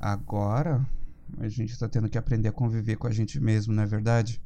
Agora 0.00 0.84
a 1.38 1.46
gente 1.46 1.78
tá 1.78 1.86
tendo 1.86 2.08
que 2.08 2.16
aprender 2.16 2.48
a 2.48 2.52
conviver 2.52 2.96
com 2.96 3.06
a 3.06 3.12
gente 3.12 3.38
mesmo, 3.38 3.74
não 3.74 3.82
é 3.82 3.86
verdade? 3.86 4.40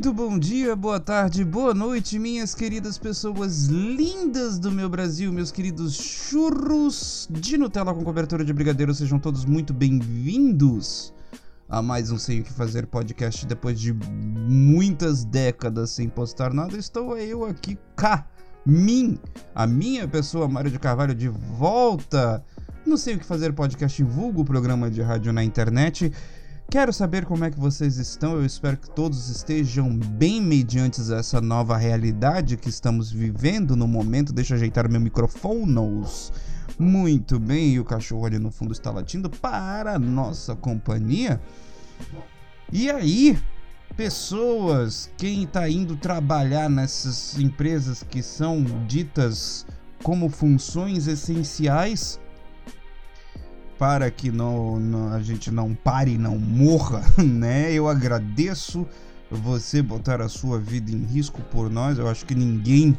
Muito 0.00 0.14
bom 0.14 0.38
dia, 0.38 0.74
boa 0.74 0.98
tarde, 0.98 1.44
boa 1.44 1.74
noite, 1.74 2.18
minhas 2.18 2.54
queridas 2.54 2.96
pessoas 2.96 3.66
lindas 3.66 4.58
do 4.58 4.72
meu 4.72 4.88
Brasil, 4.88 5.30
meus 5.30 5.52
queridos 5.52 5.94
churros 5.94 7.28
de 7.30 7.58
Nutella 7.58 7.92
com 7.92 8.02
cobertura 8.02 8.42
de 8.42 8.50
brigadeiro, 8.50 8.94
sejam 8.94 9.18
todos 9.18 9.44
muito 9.44 9.74
bem-vindos 9.74 11.12
a 11.68 11.82
mais 11.82 12.10
um 12.10 12.16
Sei 12.16 12.40
o 12.40 12.42
que 12.42 12.50
Fazer 12.50 12.86
podcast 12.86 13.44
depois 13.44 13.78
de 13.78 13.92
muitas 13.92 15.22
décadas 15.22 15.90
sem 15.90 16.08
postar 16.08 16.54
nada. 16.54 16.78
Estou 16.78 17.18
eu 17.18 17.44
aqui, 17.44 17.76
cá, 17.94 18.26
mim, 18.64 19.18
a 19.54 19.66
minha 19.66 20.08
pessoa, 20.08 20.48
Mário 20.48 20.70
de 20.70 20.78
Carvalho, 20.78 21.14
de 21.14 21.28
volta. 21.28 22.42
Não 22.86 22.96
sei 22.96 23.16
o 23.16 23.18
que 23.18 23.26
fazer 23.26 23.52
podcast 23.52 24.02
vulgo 24.02 24.46
programa 24.46 24.90
de 24.90 25.02
rádio 25.02 25.30
na 25.30 25.44
internet 25.44 26.10
Quero 26.70 26.92
saber 26.92 27.24
como 27.24 27.44
é 27.44 27.50
que 27.50 27.58
vocês 27.58 27.96
estão. 27.96 28.34
Eu 28.34 28.46
espero 28.46 28.76
que 28.76 28.88
todos 28.88 29.28
estejam 29.28 29.90
bem 29.92 30.40
mediante 30.40 31.00
essa 31.12 31.40
nova 31.40 31.76
realidade 31.76 32.56
que 32.56 32.68
estamos 32.68 33.10
vivendo 33.10 33.74
no 33.74 33.88
momento. 33.88 34.32
Deixa 34.32 34.54
eu 34.54 34.56
ajeitar 34.56 34.88
meu 34.88 35.00
microfone. 35.00 36.06
Muito 36.78 37.40
bem, 37.40 37.74
e 37.74 37.80
o 37.80 37.84
cachorro 37.84 38.24
ali 38.24 38.38
no 38.38 38.52
fundo 38.52 38.72
está 38.72 38.92
latindo 38.92 39.28
para 39.28 39.96
a 39.96 39.98
nossa 39.98 40.54
companhia. 40.54 41.40
E 42.72 42.88
aí, 42.88 43.36
pessoas, 43.96 45.10
quem 45.18 45.42
está 45.42 45.68
indo 45.68 45.96
trabalhar 45.96 46.70
nessas 46.70 47.36
empresas 47.36 48.04
que 48.04 48.22
são 48.22 48.62
ditas 48.86 49.66
como 50.04 50.28
funções 50.28 51.08
essenciais, 51.08 52.20
para 53.80 54.10
que 54.10 54.30
não, 54.30 54.78
não, 54.78 55.08
a 55.10 55.22
gente 55.22 55.50
não 55.50 55.74
pare, 55.74 56.18
não 56.18 56.38
morra, 56.38 57.02
né? 57.16 57.72
Eu 57.72 57.88
agradeço 57.88 58.86
você 59.30 59.80
botar 59.80 60.20
a 60.20 60.28
sua 60.28 60.58
vida 60.58 60.92
em 60.92 61.02
risco 61.06 61.40
por 61.50 61.70
nós. 61.70 61.96
Eu 61.96 62.06
acho 62.06 62.26
que 62.26 62.34
ninguém 62.34 62.94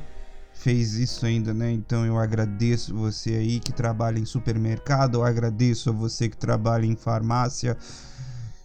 fez 0.56 0.96
isso 0.96 1.24
ainda, 1.24 1.54
né? 1.54 1.72
Então 1.72 2.04
eu 2.04 2.18
agradeço 2.18 2.96
você 2.96 3.36
aí 3.36 3.60
que 3.60 3.72
trabalha 3.72 4.18
em 4.18 4.26
supermercado, 4.26 5.20
eu 5.20 5.24
agradeço 5.24 5.92
a 5.92 5.94
você 5.94 6.28
que 6.28 6.36
trabalha 6.36 6.88
em 6.88 6.96
farmácia. 6.96 7.78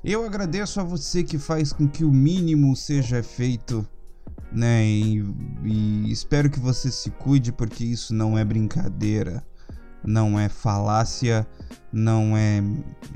Eu 0.03 0.25
agradeço 0.25 0.81
a 0.81 0.85
você 0.85 1.23
que 1.23 1.37
faz 1.37 1.71
com 1.71 1.87
que 1.87 2.03
o 2.03 2.11
mínimo 2.11 2.75
seja 2.75 3.23
feito, 3.23 3.87
né? 4.51 4.87
E, 4.87 5.23
e 5.65 6.11
espero 6.11 6.49
que 6.49 6.59
você 6.59 6.91
se 6.91 7.11
cuide 7.11 7.53
porque 7.53 7.85
isso 7.85 8.15
não 8.15 8.39
é 8.39 8.45
brincadeira 8.45 9.45
não 10.05 10.39
é 10.39 10.49
falácia, 10.49 11.47
não 11.93 12.37
é, 12.37 12.63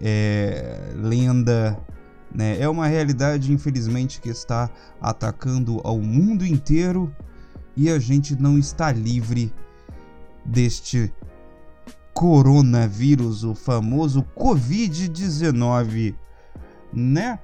é 0.00 0.92
lenda, 0.96 1.78
né? 2.34 2.60
É 2.60 2.68
uma 2.68 2.86
realidade, 2.86 3.52
infelizmente, 3.52 4.20
que 4.20 4.28
está 4.28 4.70
atacando 5.00 5.80
ao 5.84 5.98
mundo 5.98 6.46
inteiro 6.46 7.14
e 7.76 7.90
a 7.90 7.98
gente 7.98 8.40
não 8.40 8.58
está 8.58 8.92
livre 8.92 9.52
deste 10.44 11.12
coronavírus, 12.12 13.44
o 13.44 13.54
famoso 13.54 14.24
Covid-19, 14.36 16.14
né? 16.92 17.38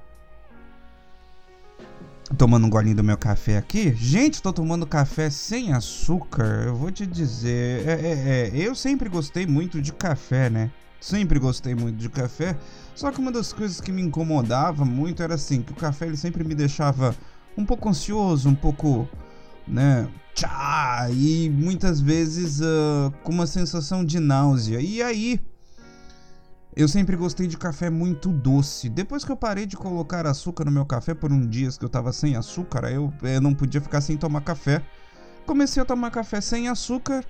Tomando 2.35 2.65
um 2.65 2.69
golinho 2.69 2.95
do 2.95 3.03
meu 3.03 3.17
café 3.17 3.57
aqui. 3.57 3.93
Gente, 3.95 4.41
tô 4.41 4.51
tomando 4.51 4.85
café 4.85 5.29
sem 5.29 5.71
açúcar. 5.71 6.63
Eu 6.65 6.75
vou 6.75 6.91
te 6.91 7.05
dizer, 7.05 7.87
é, 7.87 7.91
é, 7.91 8.51
é, 8.53 8.67
eu 8.67 8.75
sempre 8.75 9.07
gostei 9.07 9.45
muito 9.45 9.81
de 9.81 9.93
café, 9.93 10.49
né? 10.49 10.71
Sempre 10.99 11.39
gostei 11.39 11.75
muito 11.75 11.97
de 11.97 12.09
café. 12.09 12.57
Só 12.95 13.11
que 13.11 13.19
uma 13.19 13.31
das 13.31 13.53
coisas 13.53 13.79
que 13.79 13.91
me 13.91 14.01
incomodava 14.01 14.83
muito 14.83 15.21
era 15.21 15.35
assim, 15.35 15.61
que 15.61 15.71
o 15.71 15.75
café 15.75 16.07
ele 16.07 16.17
sempre 16.17 16.43
me 16.43 16.55
deixava 16.55 17.15
um 17.57 17.63
pouco 17.65 17.87
ansioso, 17.87 18.49
um 18.49 18.55
pouco, 18.55 19.07
né? 19.67 20.07
Tchá, 20.33 21.07
e 21.11 21.49
muitas 21.49 21.99
vezes 21.99 22.59
uh, 22.59 23.11
com 23.23 23.31
uma 23.31 23.47
sensação 23.47 24.03
de 24.03 24.19
náusea. 24.19 24.79
E 24.79 25.01
aí, 25.01 25.39
eu 26.77 26.87
sempre 26.87 27.15
gostei 27.15 27.47
de 27.47 27.57
café 27.57 27.89
muito 27.89 28.29
doce. 28.29 28.87
Depois 28.87 29.25
que 29.25 29.31
eu 29.31 29.35
parei 29.35 29.65
de 29.65 29.75
colocar 29.75 30.27
açúcar 30.27 30.63
no 30.63 30.71
meu 30.71 30.85
café 30.85 31.15
por 31.15 31.31
um 31.33 31.41
dia 31.41 31.69
que 31.71 31.83
eu 31.83 31.89
tava 31.89 32.13
sem 32.13 32.35
açúcar, 32.35 32.91
eu, 32.91 33.11
eu 33.23 33.41
não 33.41 33.51
podia 33.51 33.81
ficar 33.81 33.99
sem 33.99 34.15
tomar 34.15 34.41
café. 34.41 34.83
Comecei 35.47 35.81
a 35.81 35.85
tomar 35.85 36.11
café 36.11 36.39
sem 36.39 36.67
açúcar. 36.67 37.25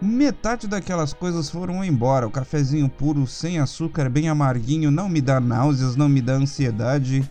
Metade 0.00 0.66
daquelas 0.66 1.14
coisas 1.14 1.48
foram 1.48 1.82
embora. 1.82 2.26
O 2.26 2.30
cafezinho 2.30 2.86
puro, 2.86 3.26
sem 3.26 3.58
açúcar, 3.58 4.10
bem 4.10 4.28
amarguinho, 4.28 4.90
não 4.90 5.08
me 5.08 5.22
dá 5.22 5.40
náuseas, 5.40 5.96
não 5.96 6.08
me 6.08 6.20
dá 6.20 6.34
ansiedade. 6.34 7.26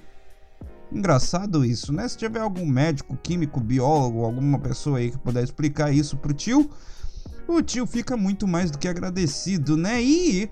Engraçado 0.92 1.64
isso, 1.64 1.94
né? 1.94 2.08
Se 2.08 2.18
tiver 2.18 2.40
algum 2.40 2.66
médico, 2.66 3.16
químico, 3.22 3.60
biólogo, 3.60 4.26
alguma 4.26 4.58
pessoa 4.58 4.98
aí 4.98 5.12
que 5.12 5.18
puder 5.20 5.44
explicar 5.44 5.94
isso 5.94 6.18
pro 6.18 6.34
tio, 6.34 6.72
o 7.48 7.62
tio 7.62 7.86
fica 7.86 8.18
muito 8.18 8.48
mais 8.48 8.72
do 8.72 8.80
que 8.80 8.88
agradecido, 8.88 9.78
né? 9.78 10.02
E 10.02 10.50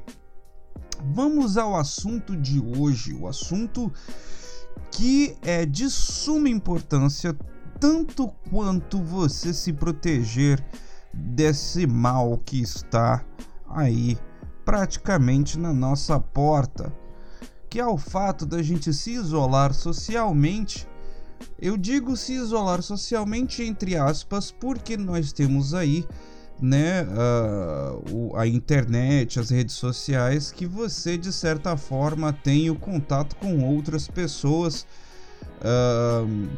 Vamos 1.04 1.58
ao 1.58 1.76
assunto 1.76 2.36
de 2.36 2.60
hoje, 2.60 3.14
o 3.14 3.28
assunto 3.28 3.92
que 4.92 5.38
é 5.42 5.66
de 5.66 5.90
suma 5.90 6.50
importância 6.50 7.36
tanto 7.80 8.28
quanto 8.50 9.02
você 9.02 9.54
se 9.54 9.72
proteger 9.72 10.64
desse 11.14 11.88
mal 11.88 12.38
que 12.38 12.62
está 12.62 13.24
aí 13.70 14.18
praticamente 14.66 15.58
na 15.58 15.74
nossa 15.74 16.20
porta, 16.20 16.94
que 17.70 17.80
é 17.80 17.86
o 17.86 17.98
fato 17.98 18.46
da 18.46 18.62
gente 18.62 18.94
se 18.94 19.12
isolar 19.12 19.74
socialmente. 19.74 20.88
Eu 21.58 21.78
digo 21.78 22.18
se 22.18 22.34
isolar 22.34 22.82
socialmente 22.82 23.64
entre 23.64 23.96
aspas 23.96 24.52
porque 24.52 24.98
nós 24.98 25.32
temos 25.32 25.74
aí 25.74 26.06
né, 26.62 27.04
uh, 27.04 28.36
a 28.36 28.46
internet, 28.48 29.40
as 29.40 29.50
redes 29.50 29.76
sociais, 29.76 30.52
que 30.52 30.66
você 30.66 31.18
de 31.18 31.32
certa 31.32 31.78
forma 31.78 32.34
tem 32.34 32.70
o 32.70 32.76
contato 32.76 33.36
com 33.36 33.64
outras 33.64 34.08
pessoas. 34.08 34.86
Uh, 35.62 36.50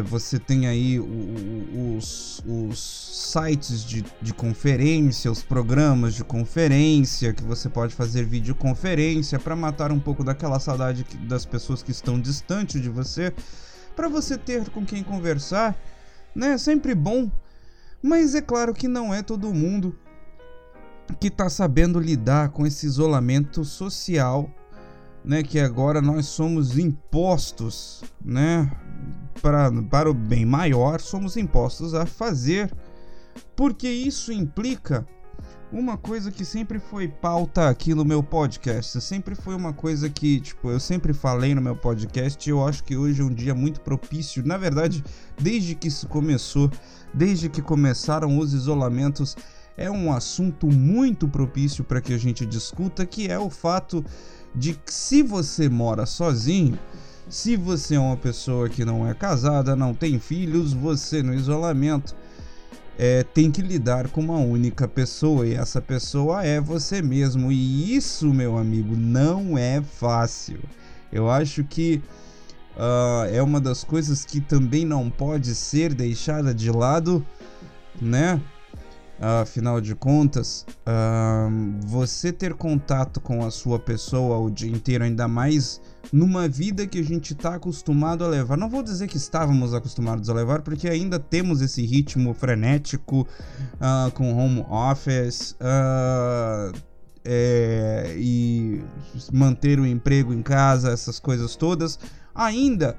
você 0.00 0.38
tem 0.38 0.66
aí 0.66 0.98
os, 0.98 2.42
os 2.46 3.30
sites 3.32 3.84
de, 3.84 4.02
de 4.22 4.32
conferência, 4.32 5.30
os 5.30 5.42
programas 5.42 6.14
de 6.14 6.24
conferência, 6.24 7.34
que 7.34 7.42
você 7.42 7.68
pode 7.68 7.94
fazer 7.94 8.24
videoconferência 8.24 9.38
para 9.38 9.54
matar 9.54 9.92
um 9.92 9.98
pouco 9.98 10.24
daquela 10.24 10.58
saudade 10.58 11.04
das 11.26 11.44
pessoas 11.44 11.82
que 11.82 11.90
estão 11.90 12.18
distante 12.18 12.80
de 12.80 12.88
você, 12.88 13.34
para 13.94 14.08
você 14.08 14.38
ter 14.38 14.70
com 14.70 14.86
quem 14.86 15.02
conversar. 15.02 15.76
Né? 16.34 16.56
Sempre 16.56 16.94
bom 16.94 17.30
mas 18.02 18.34
é 18.34 18.40
claro 18.40 18.74
que 18.74 18.88
não 18.88 19.14
é 19.14 19.22
todo 19.22 19.54
mundo 19.54 19.96
que 21.20 21.28
está 21.28 21.48
sabendo 21.48 22.00
lidar 22.00 22.50
com 22.50 22.66
esse 22.66 22.86
isolamento 22.86 23.64
social, 23.64 24.50
né? 25.24 25.42
Que 25.42 25.60
agora 25.60 26.00
nós 26.00 26.26
somos 26.26 26.78
impostos, 26.78 28.02
né? 28.24 28.70
Para, 29.40 29.70
para 29.84 30.10
o 30.10 30.14
bem 30.14 30.44
maior, 30.44 31.00
somos 31.00 31.36
impostos 31.36 31.94
a 31.94 32.06
fazer, 32.06 32.72
porque 33.56 33.88
isso 33.88 34.32
implica 34.32 35.06
uma 35.72 35.96
coisa 35.96 36.30
que 36.30 36.44
sempre 36.44 36.78
foi 36.78 37.08
pauta 37.08 37.70
aqui 37.70 37.94
no 37.94 38.04
meu 38.04 38.22
podcast, 38.22 39.00
sempre 39.00 39.34
foi 39.34 39.54
uma 39.54 39.72
coisa 39.72 40.10
que, 40.10 40.38
tipo, 40.38 40.70
eu 40.70 40.78
sempre 40.78 41.14
falei 41.14 41.54
no 41.54 41.62
meu 41.62 41.74
podcast 41.74 42.46
e 42.46 42.52
eu 42.52 42.66
acho 42.66 42.84
que 42.84 42.94
hoje 42.94 43.22
é 43.22 43.24
um 43.24 43.32
dia 43.32 43.54
muito 43.54 43.80
propício. 43.80 44.46
Na 44.46 44.58
verdade, 44.58 45.02
desde 45.40 45.74
que 45.74 45.88
isso 45.88 46.06
começou, 46.08 46.70
desde 47.14 47.48
que 47.48 47.62
começaram 47.62 48.36
os 48.38 48.52
isolamentos, 48.52 49.34
é 49.74 49.90
um 49.90 50.12
assunto 50.12 50.66
muito 50.66 51.26
propício 51.26 51.82
para 51.82 52.02
que 52.02 52.12
a 52.12 52.18
gente 52.18 52.44
discuta, 52.44 53.06
que 53.06 53.28
é 53.28 53.38
o 53.38 53.48
fato 53.48 54.04
de 54.54 54.74
que 54.74 54.92
se 54.92 55.22
você 55.22 55.70
mora 55.70 56.04
sozinho, 56.04 56.78
se 57.30 57.56
você 57.56 57.94
é 57.94 58.00
uma 58.00 58.16
pessoa 58.18 58.68
que 58.68 58.84
não 58.84 59.08
é 59.08 59.14
casada, 59.14 59.74
não 59.74 59.94
tem 59.94 60.18
filhos, 60.18 60.74
você 60.74 61.22
no 61.22 61.32
isolamento 61.32 62.14
é, 63.04 63.24
tem 63.24 63.50
que 63.50 63.60
lidar 63.60 64.06
com 64.10 64.20
uma 64.20 64.38
única 64.38 64.86
pessoa 64.86 65.44
e 65.44 65.54
essa 65.54 65.82
pessoa 65.82 66.44
é 66.44 66.60
você 66.60 67.02
mesmo. 67.02 67.50
E 67.50 67.96
isso, 67.96 68.32
meu 68.32 68.56
amigo, 68.56 68.94
não 68.94 69.58
é 69.58 69.82
fácil. 69.82 70.60
Eu 71.12 71.28
acho 71.28 71.64
que 71.64 72.00
uh, 72.76 73.26
é 73.28 73.42
uma 73.42 73.60
das 73.60 73.82
coisas 73.82 74.24
que 74.24 74.40
também 74.40 74.84
não 74.84 75.10
pode 75.10 75.52
ser 75.56 75.92
deixada 75.92 76.54
de 76.54 76.70
lado, 76.70 77.26
né? 78.00 78.40
Afinal 79.20 79.80
de 79.80 79.94
contas, 79.94 80.66
uh, 80.80 81.86
você 81.86 82.32
ter 82.32 82.54
contato 82.54 83.20
com 83.20 83.44
a 83.44 83.52
sua 83.52 83.78
pessoa 83.78 84.38
o 84.38 84.50
dia 84.50 84.70
inteiro, 84.70 85.04
ainda 85.04 85.28
mais 85.28 85.80
numa 86.12 86.48
vida 86.48 86.86
que 86.88 86.98
a 86.98 87.04
gente 87.04 87.32
está 87.32 87.54
acostumado 87.54 88.24
a 88.24 88.28
levar. 88.28 88.56
Não 88.56 88.68
vou 88.68 88.82
dizer 88.82 89.06
que 89.06 89.16
estávamos 89.16 89.74
acostumados 89.74 90.28
a 90.28 90.34
levar, 90.34 90.62
porque 90.62 90.88
ainda 90.88 91.20
temos 91.20 91.60
esse 91.60 91.86
ritmo 91.86 92.34
frenético 92.34 93.20
uh, 93.20 94.10
com 94.12 94.36
home 94.36 94.64
office 94.68 95.52
uh, 95.52 96.76
é, 97.24 98.14
e 98.18 98.82
manter 99.32 99.78
o 99.78 99.86
emprego 99.86 100.32
em 100.32 100.42
casa, 100.42 100.90
essas 100.90 101.20
coisas 101.20 101.54
todas. 101.54 101.98
Ainda 102.34 102.96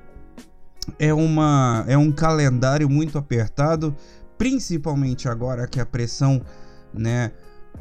é, 0.98 1.13
uma, 1.13 1.83
é 1.88 1.98
um 1.98 2.12
calendário 2.12 2.89
muito 2.89 3.18
apertado 3.18 3.95
principalmente 4.38 5.27
agora 5.27 5.68
que 5.68 5.80
a 5.80 5.85
pressão, 5.85 6.41
né, 6.94 7.31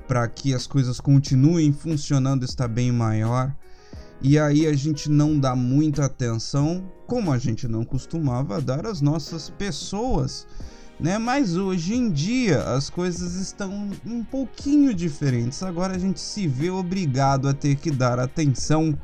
para 0.06 0.26
que 0.28 0.54
as 0.54 0.66
coisas 0.66 1.00
continuem 1.00 1.72
funcionando 1.72 2.44
está 2.44 2.66
bem 2.66 2.92
maior. 2.92 3.54
E 4.20 4.38
aí 4.38 4.66
a 4.66 4.72
gente 4.74 5.10
não 5.10 5.38
dá 5.38 5.56
muita 5.56 6.04
atenção, 6.04 6.88
como 7.06 7.32
a 7.32 7.38
gente 7.38 7.66
não 7.66 7.84
costumava 7.84 8.60
dar 8.60 8.86
às 8.86 9.00
nossas 9.00 9.50
pessoas, 9.50 10.46
né? 10.98 11.18
Mas 11.18 11.56
hoje 11.56 11.94
em 11.94 12.08
dia 12.08 12.62
as 12.62 12.88
coisas 12.88 13.34
estão 13.34 13.90
um 14.06 14.22
pouquinho 14.22 14.94
diferentes. 14.94 15.60
Agora 15.62 15.96
a 15.96 15.98
gente 15.98 16.20
se 16.20 16.46
vê 16.46 16.70
obrigado 16.70 17.48
a 17.48 17.52
ter 17.52 17.74
que 17.74 17.90
dar 17.90 18.20
atenção 18.20 18.96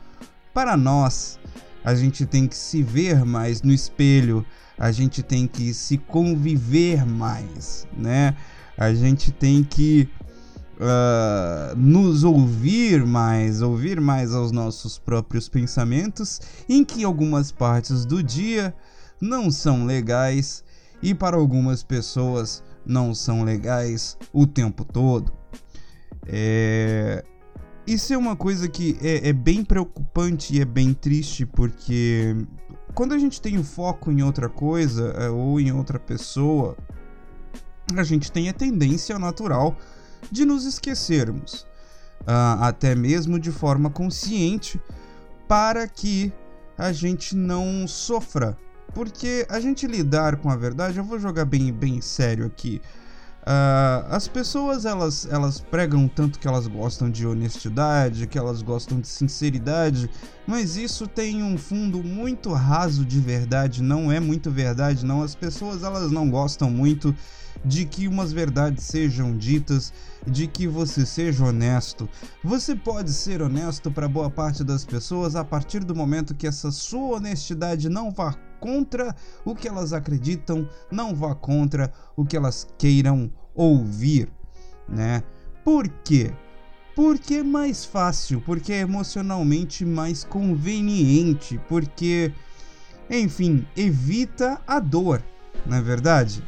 para 0.54 0.76
nós. 0.76 1.38
A 1.84 1.94
gente 1.96 2.24
tem 2.24 2.46
que 2.46 2.56
se 2.56 2.82
ver 2.82 3.24
mais 3.24 3.62
no 3.62 3.72
espelho, 3.72 4.46
a 4.78 4.92
gente 4.92 5.22
tem 5.22 5.46
que 5.46 5.74
se 5.74 5.98
conviver 5.98 7.04
mais, 7.04 7.86
né? 7.96 8.36
A 8.76 8.94
gente 8.94 9.32
tem 9.32 9.64
que 9.64 10.08
uh, 10.78 11.76
nos 11.76 12.22
ouvir 12.22 13.04
mais, 13.04 13.60
ouvir 13.60 14.00
mais 14.00 14.32
aos 14.32 14.52
nossos 14.52 14.98
próprios 14.98 15.48
pensamentos, 15.48 16.40
em 16.68 16.84
que 16.84 17.04
algumas 17.04 17.50
partes 17.50 18.04
do 18.04 18.22
dia 18.22 18.74
não 19.20 19.50
são 19.50 19.84
legais 19.84 20.62
e 21.02 21.14
para 21.14 21.36
algumas 21.36 21.82
pessoas 21.82 22.62
não 22.86 23.14
são 23.14 23.44
legais 23.44 24.16
o 24.32 24.46
tempo 24.46 24.84
todo. 24.84 25.32
É... 26.26 27.24
Isso 27.86 28.12
é 28.12 28.18
uma 28.18 28.36
coisa 28.36 28.68
que 28.68 28.98
é, 29.00 29.30
é 29.30 29.32
bem 29.32 29.64
preocupante 29.64 30.54
e 30.54 30.60
é 30.60 30.64
bem 30.64 30.92
triste 30.92 31.46
porque 31.46 32.36
quando 32.98 33.14
a 33.14 33.18
gente 33.18 33.40
tem 33.40 33.56
o 33.56 33.62
foco 33.62 34.10
em 34.10 34.24
outra 34.24 34.48
coisa 34.48 35.10
é, 35.10 35.30
ou 35.30 35.60
em 35.60 35.70
outra 35.70 36.00
pessoa, 36.00 36.76
a 37.96 38.02
gente 38.02 38.32
tem 38.32 38.48
a 38.48 38.52
tendência 38.52 39.16
natural 39.20 39.76
de 40.32 40.44
nos 40.44 40.64
esquecermos, 40.64 41.64
uh, 42.22 42.58
até 42.60 42.96
mesmo 42.96 43.38
de 43.38 43.52
forma 43.52 43.88
consciente, 43.88 44.80
para 45.46 45.86
que 45.86 46.32
a 46.76 46.90
gente 46.90 47.36
não 47.36 47.86
sofra. 47.86 48.58
Porque 48.92 49.46
a 49.48 49.60
gente 49.60 49.86
lidar 49.86 50.34
com 50.38 50.50
a 50.50 50.56
verdade, 50.56 50.98
eu 50.98 51.04
vou 51.04 51.20
jogar 51.20 51.44
bem, 51.44 51.72
bem 51.72 52.00
sério 52.00 52.46
aqui. 52.46 52.82
Uh, 53.42 54.04
as 54.10 54.28
pessoas 54.28 54.84
elas, 54.84 55.26
elas 55.30 55.58
pregam 55.58 56.06
tanto 56.06 56.38
que 56.38 56.46
elas 56.46 56.66
gostam 56.66 57.10
de 57.10 57.26
honestidade, 57.26 58.26
que 58.26 58.38
elas 58.38 58.60
gostam 58.60 59.00
de 59.00 59.08
sinceridade, 59.08 60.10
mas 60.46 60.76
isso 60.76 61.06
tem 61.06 61.42
um 61.42 61.56
fundo 61.56 62.02
muito 62.02 62.52
raso 62.52 63.06
de 63.06 63.18
verdade, 63.20 63.82
não 63.82 64.12
é 64.12 64.20
muito 64.20 64.50
verdade, 64.50 65.06
não. 65.06 65.22
As 65.22 65.34
pessoas 65.34 65.82
elas 65.82 66.10
não 66.10 66.28
gostam 66.28 66.70
muito 66.70 67.14
de 67.64 67.84
que 67.84 68.06
umas 68.06 68.32
verdades 68.32 68.84
sejam 68.84 69.36
ditas, 69.36 69.92
de 70.26 70.46
que 70.46 70.66
você 70.66 71.06
seja 71.06 71.44
honesto. 71.44 72.08
Você 72.44 72.76
pode 72.76 73.12
ser 73.12 73.40
honesto 73.40 73.90
para 73.90 74.08
boa 74.08 74.30
parte 74.30 74.62
das 74.62 74.84
pessoas 74.84 75.34
a 75.34 75.44
partir 75.44 75.84
do 75.84 75.94
momento 75.94 76.34
que 76.34 76.46
essa 76.46 76.70
sua 76.70 77.16
honestidade 77.16 77.88
não 77.88 78.10
vá 78.10 78.36
contra 78.60 79.14
o 79.44 79.54
que 79.54 79.68
elas 79.68 79.92
acreditam, 79.92 80.68
não 80.90 81.14
vá 81.14 81.34
contra 81.34 81.92
o 82.16 82.24
que 82.24 82.36
elas 82.36 82.66
queiram 82.78 83.30
ouvir, 83.54 84.28
né? 84.88 85.22
Por 85.64 85.88
quê? 86.04 86.32
Porque 86.94 87.36
é 87.36 87.42
mais 87.42 87.84
fácil, 87.84 88.40
porque 88.40 88.72
é 88.72 88.80
emocionalmente 88.80 89.84
mais 89.84 90.24
conveniente, 90.24 91.60
porque, 91.68 92.32
enfim, 93.08 93.66
evita 93.76 94.60
a 94.66 94.80
dor, 94.80 95.22
não 95.64 95.76
é 95.76 95.82
verdade? 95.82 96.42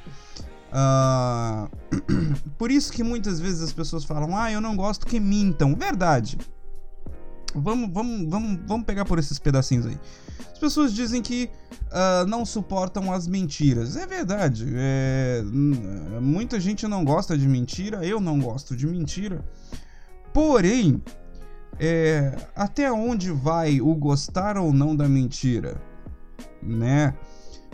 Uh, 0.71 1.69
por 2.57 2.71
isso 2.71 2.93
que 2.93 3.03
muitas 3.03 3.41
vezes 3.41 3.63
as 3.63 3.73
pessoas 3.73 4.05
falam: 4.05 4.37
Ah, 4.37 4.51
eu 4.51 4.61
não 4.61 4.77
gosto 4.77 5.07
que 5.07 5.19
mintam. 5.19 5.75
Verdade. 5.75 6.39
Vamos, 7.55 7.91
vamos, 7.93 8.31
vamos, 8.31 8.61
vamos 8.67 8.87
pegar 8.87 9.05
por 9.05 9.19
esses 9.19 9.39
pedacinhos 9.39 9.87
aí 9.87 9.99
pessoas 10.61 10.93
dizem 10.93 11.23
que 11.23 11.51
uh, 11.87 12.27
não 12.27 12.45
suportam 12.45 13.11
as 13.11 13.27
mentiras. 13.27 13.97
É 13.97 14.07
verdade. 14.07 14.67
É, 14.77 15.43
muita 16.21 16.61
gente 16.61 16.87
não 16.87 17.05
gosta 17.05 17.37
de 17.37 17.49
mentira. 17.49 18.05
Eu 18.05 18.21
não 18.21 18.39
gosto 18.39 18.77
de 18.77 18.87
mentira. 18.87 19.43
Porém, 20.33 21.03
é, 21.79 22.37
até 22.55 22.93
onde 22.93 23.33
vai 23.33 23.81
o 23.81 23.95
gostar 23.95 24.59
ou 24.59 24.73
não 24.73 24.95
da 24.95 25.09
mentira? 25.09 25.81
Né? 26.63 27.15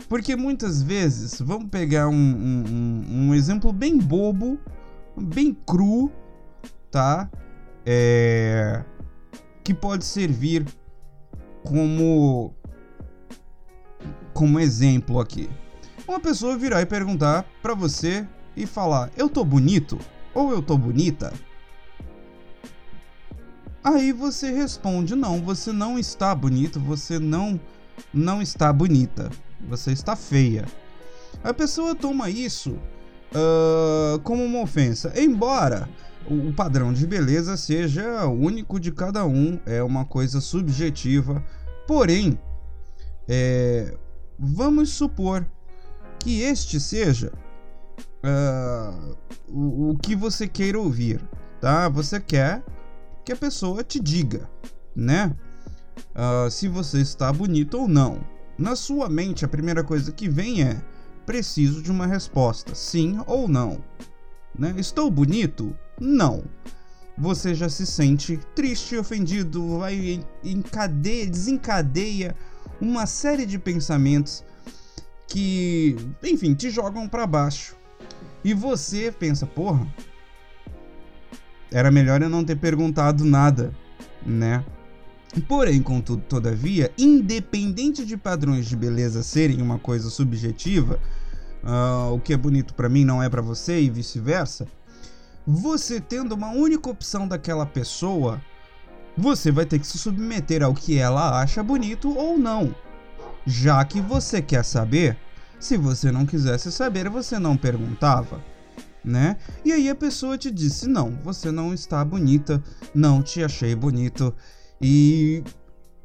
Porque 0.07 0.35
muitas 0.35 0.81
vezes, 0.81 1.41
vamos 1.41 1.69
pegar 1.69 2.07
um, 2.07 2.13
um, 2.15 3.05
um 3.09 3.35
exemplo 3.35 3.73
bem 3.73 3.97
bobo, 3.97 4.57
bem 5.17 5.53
cru, 5.65 6.09
tá? 6.89 7.29
É, 7.85 8.83
que 9.67 9.73
pode 9.73 10.05
servir 10.05 10.65
como 11.61 12.55
como 14.31 14.61
exemplo 14.61 15.19
aqui. 15.19 15.49
Uma 16.07 16.21
pessoa 16.21 16.57
virar 16.57 16.81
e 16.81 16.85
perguntar 16.85 17.45
para 17.61 17.73
você 17.73 18.25
e 18.55 18.65
falar: 18.65 19.11
"Eu 19.17 19.27
tô 19.27 19.43
bonito?" 19.43 19.99
ou 20.33 20.51
"Eu 20.51 20.61
tô 20.61 20.77
bonita?" 20.77 21.33
Aí 23.83 24.13
você 24.13 24.51
responde: 24.51 25.17
"Não, 25.17 25.41
você 25.41 25.73
não 25.73 25.99
está 25.99 26.33
bonito, 26.33 26.79
você 26.79 27.19
não 27.19 27.59
não 28.13 28.41
está 28.41 28.71
bonita, 28.71 29.29
você 29.67 29.91
está 29.91 30.15
feia." 30.15 30.63
A 31.43 31.53
pessoa 31.53 31.93
toma 31.93 32.29
isso 32.29 32.79
uh, 33.35 34.17
como 34.23 34.45
uma 34.45 34.61
ofensa, 34.61 35.11
embora 35.21 35.89
o 36.29 36.53
padrão 36.53 36.93
de 36.93 37.05
beleza 37.07 37.55
seja 37.57 38.25
único 38.27 38.79
de 38.79 38.91
cada 38.91 39.25
um, 39.25 39.59
é 39.65 39.81
uma 39.81 40.05
coisa 40.05 40.41
subjetiva. 40.41 41.43
Porém, 41.87 42.37
é, 43.27 43.97
Vamos 44.39 44.91
supor 44.91 45.47
que 46.19 46.41
este 46.41 46.79
seja 46.79 47.33
uh, 48.23 49.17
o, 49.47 49.91
o 49.91 49.97
que 49.97 50.15
você 50.15 50.47
queira 50.47 50.79
ouvir, 50.79 51.19
tá? 51.59 51.89
Você 51.89 52.19
quer 52.19 52.63
que 53.25 53.31
a 53.31 53.35
pessoa 53.35 53.83
te 53.83 53.99
diga, 53.99 54.47
né? 54.95 55.35
Uh, 56.15 56.51
se 56.51 56.67
você 56.67 56.99
está 57.01 57.33
bonito 57.33 57.79
ou 57.79 57.87
não. 57.87 58.19
Na 58.59 58.75
sua 58.75 59.09
mente, 59.09 59.43
a 59.43 59.47
primeira 59.47 59.83
coisa 59.83 60.11
que 60.11 60.29
vem 60.29 60.61
é: 60.61 60.79
preciso 61.25 61.81
de 61.81 61.91
uma 61.91 62.05
resposta, 62.05 62.75
sim 62.75 63.19
ou 63.25 63.47
não. 63.47 63.83
Né? 64.57 64.75
Estou 64.77 65.09
bonito? 65.09 65.75
Não. 65.99 66.43
Você 67.17 67.55
já 67.55 67.67
se 67.67 67.85
sente 67.85 68.39
triste, 68.55 68.95
ofendido, 68.95 69.79
vai 69.79 70.23
encadeia, 70.43 71.27
desencadeia 71.27 72.35
uma 72.79 73.07
série 73.07 73.45
de 73.45 73.57
pensamentos 73.57 74.43
que, 75.27 75.95
enfim, 76.23 76.53
te 76.53 76.69
jogam 76.69 77.07
para 77.07 77.25
baixo. 77.25 77.75
E 78.43 78.53
você 78.53 79.11
pensa, 79.11 79.47
porra, 79.47 79.87
era 81.71 81.91
melhor 81.91 82.21
eu 82.21 82.29
não 82.29 82.43
ter 82.43 82.55
perguntado 82.55 83.25
nada, 83.25 83.73
né? 84.25 84.63
Porém, 85.47 85.81
contudo, 85.81 86.21
todavia, 86.23 86.91
independente 86.97 88.05
de 88.05 88.15
padrões 88.15 88.67
de 88.67 88.75
beleza 88.75 89.21
serem 89.21 89.61
uma 89.61 89.77
coisa 89.77 90.09
subjetiva, 90.09 90.99
uh, 91.63 92.13
o 92.13 92.19
que 92.19 92.31
é 92.31 92.37
bonito 92.37 92.73
para 92.73 92.87
mim 92.87 93.03
não 93.03 93.21
é 93.21 93.29
para 93.29 93.41
você 93.41 93.81
e 93.81 93.89
vice-versa, 93.89 94.67
você 95.47 96.01
tendo 96.01 96.33
uma 96.33 96.49
única 96.49 96.89
opção 96.89 97.25
daquela 97.25 97.65
pessoa 97.65 98.41
você 99.17 99.49
vai 99.49 99.65
ter 99.65 99.79
que 99.79 99.87
se 99.87 99.97
submeter 99.97 100.61
ao 100.61 100.73
que 100.73 100.97
ela 100.97 101.41
acha 101.41 101.63
bonito 101.63 102.15
ou 102.15 102.37
não. 102.37 102.75
Já 103.45 103.83
que 103.83 104.01
você 104.01 104.41
quer 104.41 104.63
saber, 104.63 105.17
se 105.59 105.77
você 105.77 106.11
não 106.11 106.25
quisesse 106.25 106.71
saber, 106.71 107.09
você 107.09 107.39
não 107.39 107.57
perguntava, 107.57 108.43
né? 109.03 109.37
E 109.65 109.71
aí 109.71 109.89
a 109.89 109.95
pessoa 109.95 110.37
te 110.37 110.51
disse: 110.51 110.87
"Não, 110.87 111.17
você 111.23 111.49
não 111.49 111.73
está 111.73 112.03
bonita, 112.03 112.61
não 112.93 113.23
te 113.23 113.41
achei 113.43 113.73
bonito". 113.73 114.35
E 114.79 115.43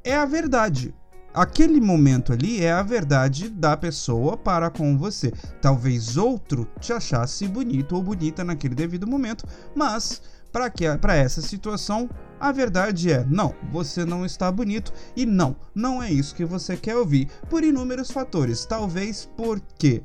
é 0.04 0.16
a 0.16 0.24
verdade. 0.24 0.94
Aquele 1.34 1.80
momento 1.80 2.32
ali 2.32 2.64
é 2.64 2.72
a 2.72 2.82
verdade 2.82 3.48
da 3.48 3.76
pessoa 3.76 4.36
para 4.36 4.70
com 4.70 4.96
você. 4.96 5.32
Talvez 5.60 6.16
outro 6.16 6.68
te 6.80 6.92
achasse 6.92 7.46
bonito 7.48 7.94
ou 7.94 8.02
bonita 8.02 8.44
naquele 8.44 8.74
devido 8.74 9.06
momento, 9.06 9.46
mas 9.74 10.22
para 10.52 11.16
essa 11.16 11.40
situação 11.40 12.10
a 12.38 12.52
verdade 12.52 13.10
é 13.10 13.24
não, 13.24 13.54
você 13.70 14.04
não 14.04 14.26
está 14.26 14.50
bonito 14.50 14.92
e 15.16 15.24
não, 15.24 15.56
não 15.74 16.02
é 16.02 16.10
isso 16.10 16.34
que 16.34 16.44
você 16.44 16.76
quer 16.76 16.96
ouvir 16.96 17.28
por 17.48 17.64
inúmeros 17.64 18.10
fatores. 18.10 18.66
Talvez 18.66 19.28
porque 19.36 20.02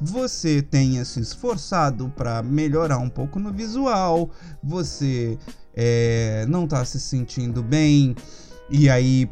você 0.00 0.62
tenha 0.62 1.04
se 1.04 1.20
esforçado 1.20 2.08
para 2.16 2.42
melhorar 2.42 2.98
um 2.98 3.08
pouco 3.08 3.38
no 3.38 3.52
visual, 3.52 4.30
você 4.62 5.38
é, 5.74 6.46
não 6.48 6.64
está 6.64 6.84
se 6.84 6.98
sentindo 6.98 7.62
bem 7.62 8.14
e 8.70 8.88
aí 8.88 9.30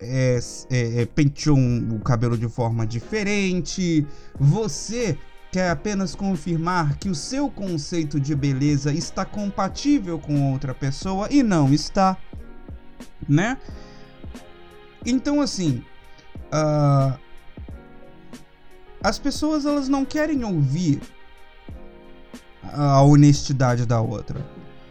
é, 0.00 0.38
é, 0.70 1.02
é, 1.02 1.06
penteou 1.06 1.58
o 1.58 2.00
cabelo 2.00 2.36
de 2.36 2.48
forma 2.48 2.86
diferente. 2.86 4.06
Você 4.38 5.18
quer 5.52 5.70
apenas 5.70 6.14
confirmar 6.14 6.96
que 6.96 7.08
o 7.08 7.14
seu 7.14 7.50
conceito 7.50 8.18
de 8.18 8.34
beleza 8.34 8.92
está 8.92 9.24
compatível 9.24 10.18
com 10.18 10.52
outra 10.52 10.72
pessoa 10.72 11.28
e 11.30 11.42
não 11.42 11.72
está, 11.72 12.16
né? 13.28 13.58
Então, 15.04 15.40
assim, 15.40 15.84
uh, 16.52 17.18
as 19.02 19.18
pessoas 19.18 19.66
elas 19.66 19.88
não 19.88 20.04
querem 20.04 20.44
ouvir 20.44 21.00
a 22.62 23.02
honestidade 23.02 23.86
da 23.86 24.00
outra. 24.00 24.44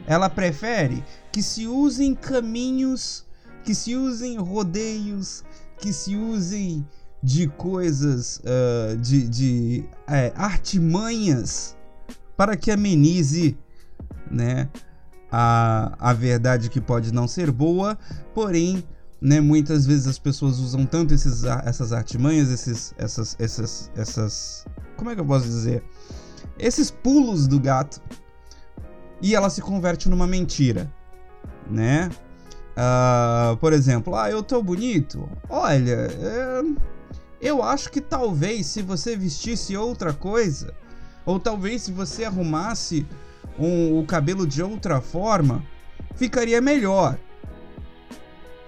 Ela 0.05 0.29
prefere 0.29 1.03
que 1.31 1.41
se 1.41 1.67
usem 1.67 2.15
caminhos 2.15 3.25
que 3.63 3.75
se 3.75 3.95
usem 3.95 4.37
rodeios, 4.37 5.43
que 5.77 5.93
se 5.93 6.15
usem 6.15 6.85
de 7.21 7.47
coisas, 7.47 8.39
uh, 8.39 8.97
de, 8.97 9.27
de 9.27 9.85
é, 10.07 10.31
artimanhas 10.35 11.75
para 12.37 12.55
que 12.55 12.71
amenize, 12.71 13.57
né, 14.31 14.69
a, 15.31 15.93
a 15.99 16.13
verdade 16.13 16.69
que 16.69 16.79
pode 16.79 17.13
não 17.13 17.27
ser 17.27 17.51
boa, 17.51 17.97
porém, 18.33 18.83
né, 19.21 19.41
muitas 19.41 19.85
vezes 19.85 20.07
as 20.07 20.17
pessoas 20.17 20.59
usam 20.59 20.85
tanto 20.85 21.13
esses, 21.13 21.43
essas 21.65 21.91
artimanhas, 21.91 22.49
esses, 22.49 22.93
essas, 22.97 23.35
essas, 23.37 23.91
essas, 23.95 24.65
como 24.95 25.09
é 25.09 25.15
que 25.15 25.21
eu 25.21 25.25
posso 25.25 25.45
dizer, 25.45 25.83
esses 26.57 26.89
pulos 26.89 27.47
do 27.47 27.59
gato, 27.59 28.01
e 29.21 29.35
ela 29.35 29.49
se 29.49 29.61
converte 29.61 30.07
numa 30.07 30.25
mentira, 30.25 30.89
né? 31.69 32.09
Uh, 32.79 33.57
por 33.57 33.73
exemplo, 33.73 34.15
ah, 34.15 34.31
eu 34.31 34.41
tô 34.41 34.63
bonito. 34.63 35.29
Olha, 35.49 36.07
é, 36.09 36.61
eu 37.41 37.61
acho 37.61 37.91
que 37.91 37.99
talvez 37.99 38.67
se 38.67 38.81
você 38.81 39.17
vestisse 39.17 39.75
outra 39.75 40.13
coisa, 40.13 40.73
ou 41.25 41.37
talvez 41.37 41.81
se 41.81 41.91
você 41.91 42.23
arrumasse 42.23 43.05
um, 43.59 43.99
o 43.99 44.05
cabelo 44.05 44.47
de 44.47 44.63
outra 44.63 45.01
forma, 45.01 45.61
ficaria 46.15 46.61
melhor. 46.61 47.17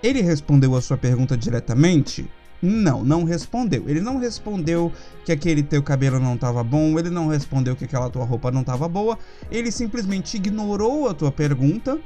Ele 0.03 0.21
respondeu 0.21 0.75
a 0.75 0.81
sua 0.81 0.97
pergunta 0.97 1.37
diretamente? 1.37 2.29
Não, 2.61 3.05
não 3.05 3.23
respondeu. 3.23 3.87
Ele 3.87 4.01
não 4.01 4.17
respondeu 4.17 4.91
que 5.23 5.31
aquele 5.31 5.63
teu 5.63 5.81
cabelo 5.81 6.19
não 6.19 6.35
estava 6.35 6.61
bom, 6.65 6.99
ele 6.99 7.09
não 7.09 7.29
respondeu 7.29 7.77
que 7.77 7.85
aquela 7.85 8.09
tua 8.09 8.25
roupa 8.25 8.51
não 8.51 8.59
estava 8.59 8.89
boa, 8.89 9.17
ele 9.49 9.71
simplesmente 9.71 10.35
ignorou 10.35 11.07
a 11.07 11.13
tua 11.13 11.31
pergunta 11.31 11.97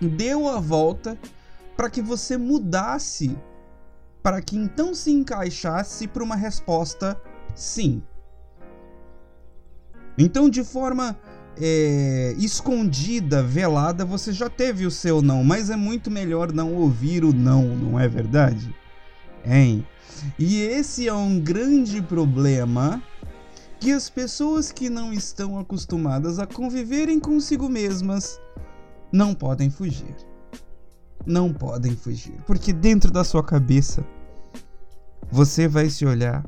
deu 0.00 0.48
a 0.48 0.60
volta 0.60 1.18
para 1.76 1.90
que 1.90 2.00
você 2.00 2.36
mudasse, 2.36 3.36
para 4.22 4.40
que 4.40 4.56
então 4.56 4.94
se 4.94 5.10
encaixasse 5.10 6.08
para 6.08 6.24
uma 6.24 6.36
resposta 6.36 7.20
sim. 7.54 8.02
Então, 10.18 10.48
de 10.48 10.64
forma 10.64 11.16
é, 11.60 12.34
escondida, 12.38 13.42
velada, 13.42 14.04
você 14.04 14.32
já 14.32 14.48
teve 14.48 14.86
o 14.86 14.90
seu 14.90 15.20
não, 15.20 15.44
mas 15.44 15.70
é 15.70 15.76
muito 15.76 16.10
melhor 16.10 16.52
não 16.52 16.74
ouvir 16.74 17.24
o 17.24 17.32
não, 17.32 17.64
não 17.64 18.00
é 18.00 18.08
verdade? 18.08 18.74
Hein? 19.44 19.86
E 20.38 20.60
esse 20.60 21.06
é 21.06 21.12
um 21.12 21.38
grande 21.38 22.00
problema 22.00 23.02
que 23.78 23.92
as 23.92 24.08
pessoas 24.08 24.72
que 24.72 24.88
não 24.88 25.12
estão 25.12 25.58
acostumadas 25.58 26.38
a 26.38 26.46
conviverem 26.46 27.20
consigo 27.20 27.68
mesmas 27.68 28.40
não 29.12 29.34
podem 29.34 29.70
fugir. 29.70 30.14
Não 31.24 31.52
podem 31.52 31.96
fugir. 31.96 32.34
Porque 32.46 32.72
dentro 32.72 33.10
da 33.10 33.24
sua 33.24 33.42
cabeça 33.42 34.04
você 35.30 35.66
vai 35.66 35.90
se 35.90 36.04
olhar. 36.04 36.44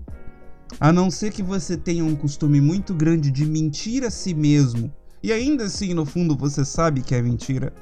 A 0.78 0.92
não 0.92 1.10
ser 1.10 1.32
que 1.32 1.42
você 1.42 1.76
tenha 1.76 2.04
um 2.04 2.14
costume 2.14 2.60
muito 2.60 2.94
grande 2.94 3.30
de 3.30 3.44
mentir 3.44 4.04
a 4.04 4.10
si 4.10 4.34
mesmo. 4.34 4.92
E 5.22 5.32
ainda 5.32 5.64
assim, 5.64 5.94
no 5.94 6.04
fundo, 6.04 6.36
você 6.36 6.64
sabe 6.64 7.02
que 7.02 7.14
é 7.14 7.22
mentira. 7.22 7.72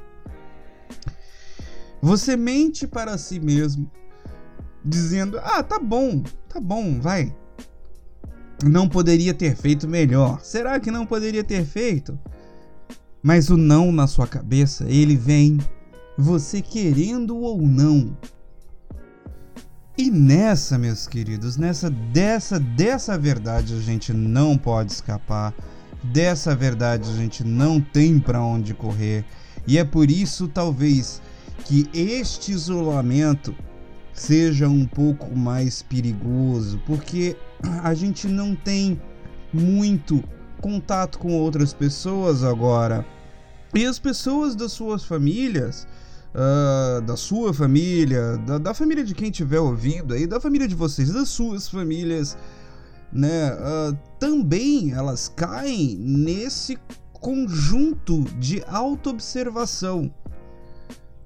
Você 2.01 2.37
mente 2.37 2.87
para 2.87 3.19
si 3.19 3.41
mesmo, 3.41 3.91
dizendo: 4.85 5.39
Ah, 5.43 5.63
tá 5.63 5.79
bom, 5.79 6.23
tá 6.49 6.61
bom, 6.61 7.01
vai. 7.01 7.35
Não 8.65 8.89
poderia 8.89 9.35
ter 9.35 9.55
feito 9.55 9.87
melhor. 9.87 10.41
Será 10.41 10.81
que 10.81 10.91
não 10.91 11.05
poderia 11.05 11.45
ter 11.45 11.65
feito? 11.65 12.19
Mas 13.27 13.51
o 13.51 13.57
não 13.57 13.91
na 13.91 14.07
sua 14.07 14.25
cabeça, 14.25 14.85
ele 14.89 15.17
vem 15.17 15.59
você 16.17 16.63
querendo 16.63 17.37
ou 17.37 17.61
não. 17.61 18.17
E 19.99 20.13
nessa, 20.13 20.79
meus 20.79 21.09
queridos, 21.09 21.57
nessa 21.57 21.91
dessa 21.91 22.61
dessa 22.61 23.19
verdade 23.19 23.75
a 23.75 23.81
gente 23.81 24.13
não 24.13 24.57
pode 24.57 24.93
escapar. 24.93 25.53
Dessa 26.05 26.55
verdade 26.55 27.11
a 27.11 27.15
gente 27.15 27.43
não 27.43 27.81
tem 27.81 28.21
para 28.21 28.41
onde 28.41 28.73
correr. 28.73 29.25
E 29.67 29.77
é 29.77 29.83
por 29.83 30.09
isso 30.09 30.47
talvez 30.47 31.21
que 31.65 31.91
este 31.93 32.53
isolamento 32.53 33.53
seja 34.13 34.69
um 34.69 34.87
pouco 34.87 35.37
mais 35.37 35.83
perigoso, 35.83 36.81
porque 36.87 37.37
a 37.83 37.93
gente 37.93 38.29
não 38.29 38.55
tem 38.55 39.03
muito 39.53 40.23
contato 40.61 41.19
com 41.19 41.33
outras 41.33 41.75
pessoas 41.75 42.45
agora. 42.45 43.05
E 43.77 43.85
as 43.85 43.99
pessoas 43.99 44.57
das 44.57 44.73
suas 44.73 45.05
famílias, 45.05 45.87
uh, 46.35 47.03
da 47.03 47.15
sua 47.15 47.53
família, 47.53 48.39
da, 48.39 48.57
da, 48.57 48.73
família 48.73 49.05
de 49.05 49.15
quem 49.15 49.29
estiver 49.29 49.61
ouvindo 49.61 50.15
aí, 50.15 50.27
da 50.27 50.41
família 50.41 50.67
de 50.67 50.75
vocês, 50.75 51.13
das 51.13 51.29
suas 51.29 51.69
famílias, 51.69 52.39
né? 53.13 53.53
Uh, 53.53 53.99
também 54.19 54.93
elas 54.93 55.29
caem 55.29 55.95
nesse 55.95 56.79
conjunto 57.13 58.25
de 58.39 58.65
autoobservação, 58.67 60.11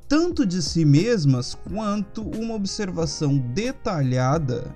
tanto 0.08 0.44
de 0.44 0.60
si 0.60 0.84
mesmas 0.84 1.54
quanto 1.54 2.22
uma 2.22 2.54
observação 2.54 3.38
detalhada 3.38 4.74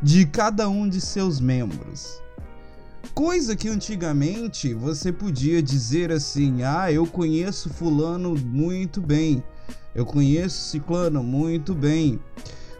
de 0.00 0.24
cada 0.24 0.68
um 0.68 0.88
de 0.88 1.00
seus 1.00 1.40
membros. 1.40 2.22
Coisa 3.12 3.54
que 3.54 3.68
antigamente 3.68 4.72
você 4.72 5.12
podia 5.12 5.62
dizer 5.62 6.10
assim: 6.10 6.62
ah, 6.62 6.90
eu 6.90 7.06
conheço 7.06 7.68
Fulano 7.68 8.34
muito 8.36 9.00
bem, 9.00 9.42
eu 9.94 10.06
conheço 10.06 10.70
Ciclano 10.70 11.22
muito 11.22 11.74
bem. 11.74 12.18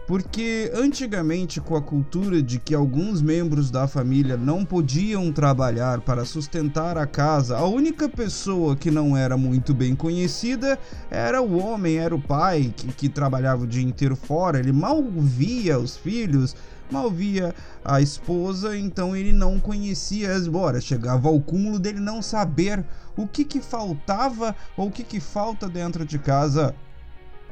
Porque 0.07 0.71
antigamente, 0.75 1.59
com 1.59 1.75
a 1.75 1.81
cultura 1.81 2.39
de 2.39 2.59
que 2.59 2.75
alguns 2.75 3.23
membros 3.23 3.71
da 3.71 3.87
família 3.87 4.37
não 4.37 4.63
podiam 4.63 5.31
trabalhar 5.31 6.01
para 6.01 6.23
sustentar 6.23 6.95
a 6.95 7.07
casa, 7.07 7.57
a 7.57 7.65
única 7.65 8.07
pessoa 8.07 8.75
que 8.75 8.91
não 8.91 9.17
era 9.17 9.35
muito 9.35 9.73
bem 9.73 9.95
conhecida 9.95 10.77
era 11.09 11.41
o 11.41 11.57
homem, 11.57 11.97
era 11.97 12.13
o 12.13 12.21
pai 12.21 12.71
que, 12.75 12.87
que 12.89 13.09
trabalhava 13.09 13.63
o 13.63 13.67
dia 13.67 13.81
inteiro 13.81 14.15
fora, 14.15 14.59
ele 14.59 14.71
mal 14.71 15.03
via 15.03 15.79
os 15.79 15.97
filhos, 15.97 16.55
mal 16.91 17.09
via 17.09 17.53
a 17.83 18.01
esposa, 18.01 18.77
então 18.77 19.15
ele 19.15 19.33
não 19.33 19.59
conhecia 19.59 20.33
as. 20.33 20.49
Chegava 20.83 21.27
ao 21.27 21.39
cúmulo 21.39 21.79
dele 21.79 21.99
não 21.99 22.21
saber 22.21 22.85
o 23.15 23.27
que 23.27 23.43
que 23.43 23.61
faltava 23.61 24.55
ou 24.77 24.87
o 24.87 24.91
que 24.91 25.03
que 25.03 25.19
falta 25.19 25.67
dentro 25.67 26.05
de 26.05 26.19
casa, 26.19 26.75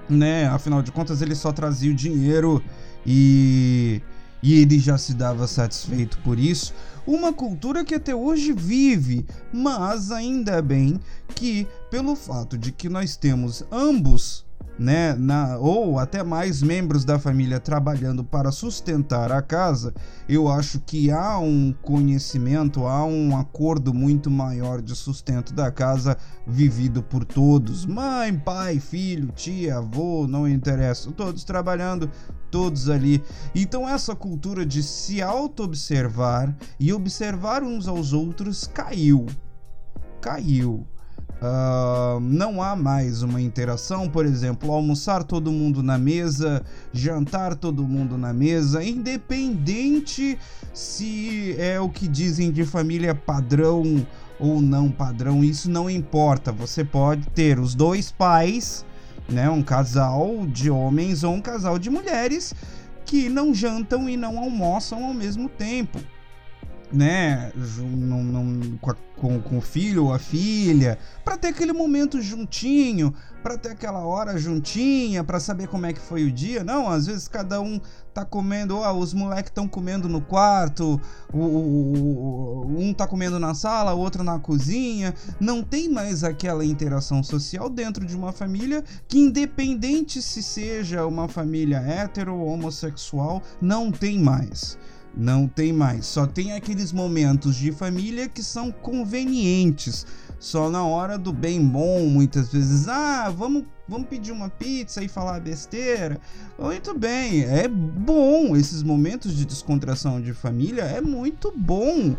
né? 0.10 0.48
Afinal 0.48 0.82
de 0.82 0.92
contas, 0.92 1.22
ele 1.22 1.36
só 1.36 1.52
trazia 1.52 1.92
o 1.92 1.96
dinheiro 1.96 2.63
e 3.06 4.02
e 4.44 4.62
ele 4.62 4.78
já 4.78 4.98
se 4.98 5.13
dava 5.13 5.48
satisfeito 5.48 6.18
por 6.18 6.38
isso. 6.38 6.74
Uma 7.08 7.32
cultura 7.32 7.86
que 7.86 7.96
até 7.96 8.13
hoje 8.13 8.52
vive, 8.52 9.25
mas 9.54 10.12
ainda 10.12 10.62
bem 10.62 11.00
que, 11.34 11.66
pelo 11.90 12.13
fato 12.13 12.58
de 12.58 12.74
que 12.74 12.90
nós 12.90 13.16
temos 13.16 13.63
ambos 13.72 14.46
né, 14.77 15.13
na, 15.13 15.58
ou 15.58 16.00
até 16.00 16.24
mais 16.24 16.62
membros 16.62 17.06
da 17.06 17.20
família 17.20 17.60
trabalhando 17.60 18.24
para 18.24 18.51
sustentar 18.51 19.32
a 19.32 19.42
casa, 19.42 19.94
eu 20.27 20.48
acho 20.50 20.80
que 20.80 21.12
há 21.12 21.38
um 21.38 21.74
conhecimento, 21.82 22.86
há 22.86 23.06
um 23.06 23.38
acordo 23.38 23.94
muito 23.94 24.30
maior 24.32 24.82
de 24.82 24.96
sustento 24.96 25.53
da 25.53 25.72
casa 25.72 26.18
vivido 26.46 27.03
por 27.03 27.24
todos. 27.24 27.86
Mãe, 27.86 28.34
pai, 28.38 28.80
filho, 28.80 29.32
tia, 29.32 29.77
avô, 29.77 30.27
não 30.27 30.48
interessa, 30.48 31.12
todos 31.12 31.44
trabalhando, 31.44 32.10
todos 32.50 32.89
ali. 32.89 33.24
Então 33.53 33.88
essa 33.88 34.15
cultura 34.15 34.65
de 34.65 34.82
se 34.82 35.22
auto-observar 35.22 36.56
e 36.80 36.92
observar 36.94 37.63
uns 37.63 37.88
aos 37.88 38.13
outros 38.13 38.68
caiu. 38.68 39.25
Caiu. 40.22 40.88
Uh, 41.44 42.22
não 42.22 42.64
há 42.64 42.74
mais 42.74 43.22
uma 43.22 43.42
interação, 43.42 44.08
por 44.08 44.26
exemplo, 44.26 44.72
almoçar 44.72 45.26
todo 45.26 45.52
mundo 45.52 45.84
na 45.84 45.98
mesa, 45.98 46.64
jantar 46.94 47.54
todo 47.54 47.84
mundo 47.84 48.18
na 48.18 48.32
mesa, 48.32 48.82
independente 48.82 50.40
se 50.74 51.54
é 51.60 51.82
o 51.82 51.90
que 51.90 52.08
dizem 52.08 52.50
de 52.50 52.64
família 52.64 53.14
padrão 53.14 54.08
ou 54.40 54.62
não 54.62 54.90
padrão, 54.90 55.44
isso 55.44 55.70
não 55.70 55.90
importa. 55.90 56.50
Você 56.54 56.82
pode 56.82 57.28
ter 57.32 57.60
os 57.60 57.76
dois 57.76 58.10
pais, 58.10 58.86
né, 59.28 59.50
um 59.50 59.62
casal 59.62 60.48
de 60.48 60.70
homens 60.70 61.26
ou 61.26 61.34
um 61.34 61.42
casal 61.42 61.78
de 61.78 61.90
mulheres 61.90 62.54
que 63.04 63.28
não 63.28 63.54
jantam 63.54 64.08
e 64.08 64.16
não 64.16 64.40
almoçam 64.40 65.04
ao 65.04 65.14
mesmo 65.14 65.50
tempo 65.50 66.00
né, 66.94 67.52
num, 67.56 68.24
num, 68.24 68.78
com, 68.78 68.94
com, 69.18 69.42
com, 69.42 69.58
o 69.58 69.62
filho 69.62 70.06
ou 70.06 70.14
a 70.14 70.20
filha, 70.20 71.00
para 71.26 71.38
ter 71.38 71.48
aquele 71.48 71.74
momento 71.74 72.22
juntinho, 72.22 73.14
para 73.42 73.58
ter 73.58 73.70
aquela 73.70 74.06
hora 74.06 74.38
juntinha, 74.38 75.24
para 75.24 75.40
saber 75.40 75.68
como 75.68 75.88
é 75.88 75.94
que 75.94 76.00
foi 76.00 76.24
o 76.24 76.32
dia. 76.32 76.64
Não, 76.64 76.90
às 76.90 77.08
vezes 77.08 77.28
cada 77.28 77.60
um 77.60 77.82
tá 78.14 78.24
comendo, 78.24 78.78
ó, 78.78 78.94
os 78.94 79.14
moleques 79.14 79.50
estão 79.50 79.68
comendo 79.68 80.08
no 80.08 80.22
quarto, 80.22 81.02
o, 81.34 81.40
o, 81.40 82.80
um 82.80 82.94
tá 82.94 83.08
comendo 83.08 83.40
na 83.40 83.56
sala, 83.56 83.94
o 83.94 84.00
outro 84.00 84.24
na 84.24 84.38
cozinha. 84.40 85.16
Não 85.40 85.64
tem 85.64 85.90
mais 85.90 86.24
aquela 86.24 86.64
interação 86.64 87.24
social 87.24 87.70
dentro 87.70 88.06
de 88.06 88.16
uma 88.16 88.32
família 88.32 88.84
que, 89.08 89.18
independente 89.18 90.22
se 90.22 90.44
seja 90.44 91.06
uma 91.08 91.28
família 91.28 91.78
hétero 91.78 92.36
ou 92.36 92.48
homossexual, 92.48 93.42
não 93.60 93.92
tem 93.92 94.20
mais. 94.20 94.78
Não 95.15 95.48
tem 95.48 95.72
mais. 95.72 96.05
Só 96.05 96.25
tem 96.25 96.53
aqueles 96.53 96.91
momentos 96.91 97.55
de 97.55 97.72
família 97.72 98.27
que 98.27 98.41
são 98.41 98.72
convenientes. 98.72 100.05
Só 100.39 100.70
na 100.70 100.84
hora 100.84 101.17
do 101.17 101.32
bem 101.32 101.63
bom, 101.63 102.08
muitas 102.08 102.51
vezes. 102.51 102.88
Ah, 102.88 103.29
vamos, 103.29 103.63
vamos 103.88 104.08
pedir 104.08 104.32
uma 104.32 104.50
pizza 104.50 105.03
e 105.03 105.08
falar 105.08 105.39
besteira. 105.39 106.20
Muito 106.60 106.98
bem, 106.98 107.43
é 107.43 107.67
bom. 107.67 108.55
Esses 108.55 108.82
momentos 108.82 109.36
de 109.36 109.46
descontração 109.46 110.20
de 110.20 110.34
família 110.34 110.84
é 110.84 111.00
muito 111.00 111.53
bom. 111.55 112.15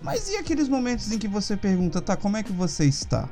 Mas 0.00 0.30
e 0.30 0.36
aqueles 0.36 0.68
momentos 0.68 1.10
em 1.12 1.18
que 1.18 1.28
você 1.28 1.56
pergunta, 1.56 2.00
tá, 2.00 2.16
como 2.16 2.36
é 2.36 2.42
que 2.42 2.52
você 2.52 2.86
está? 2.86 3.28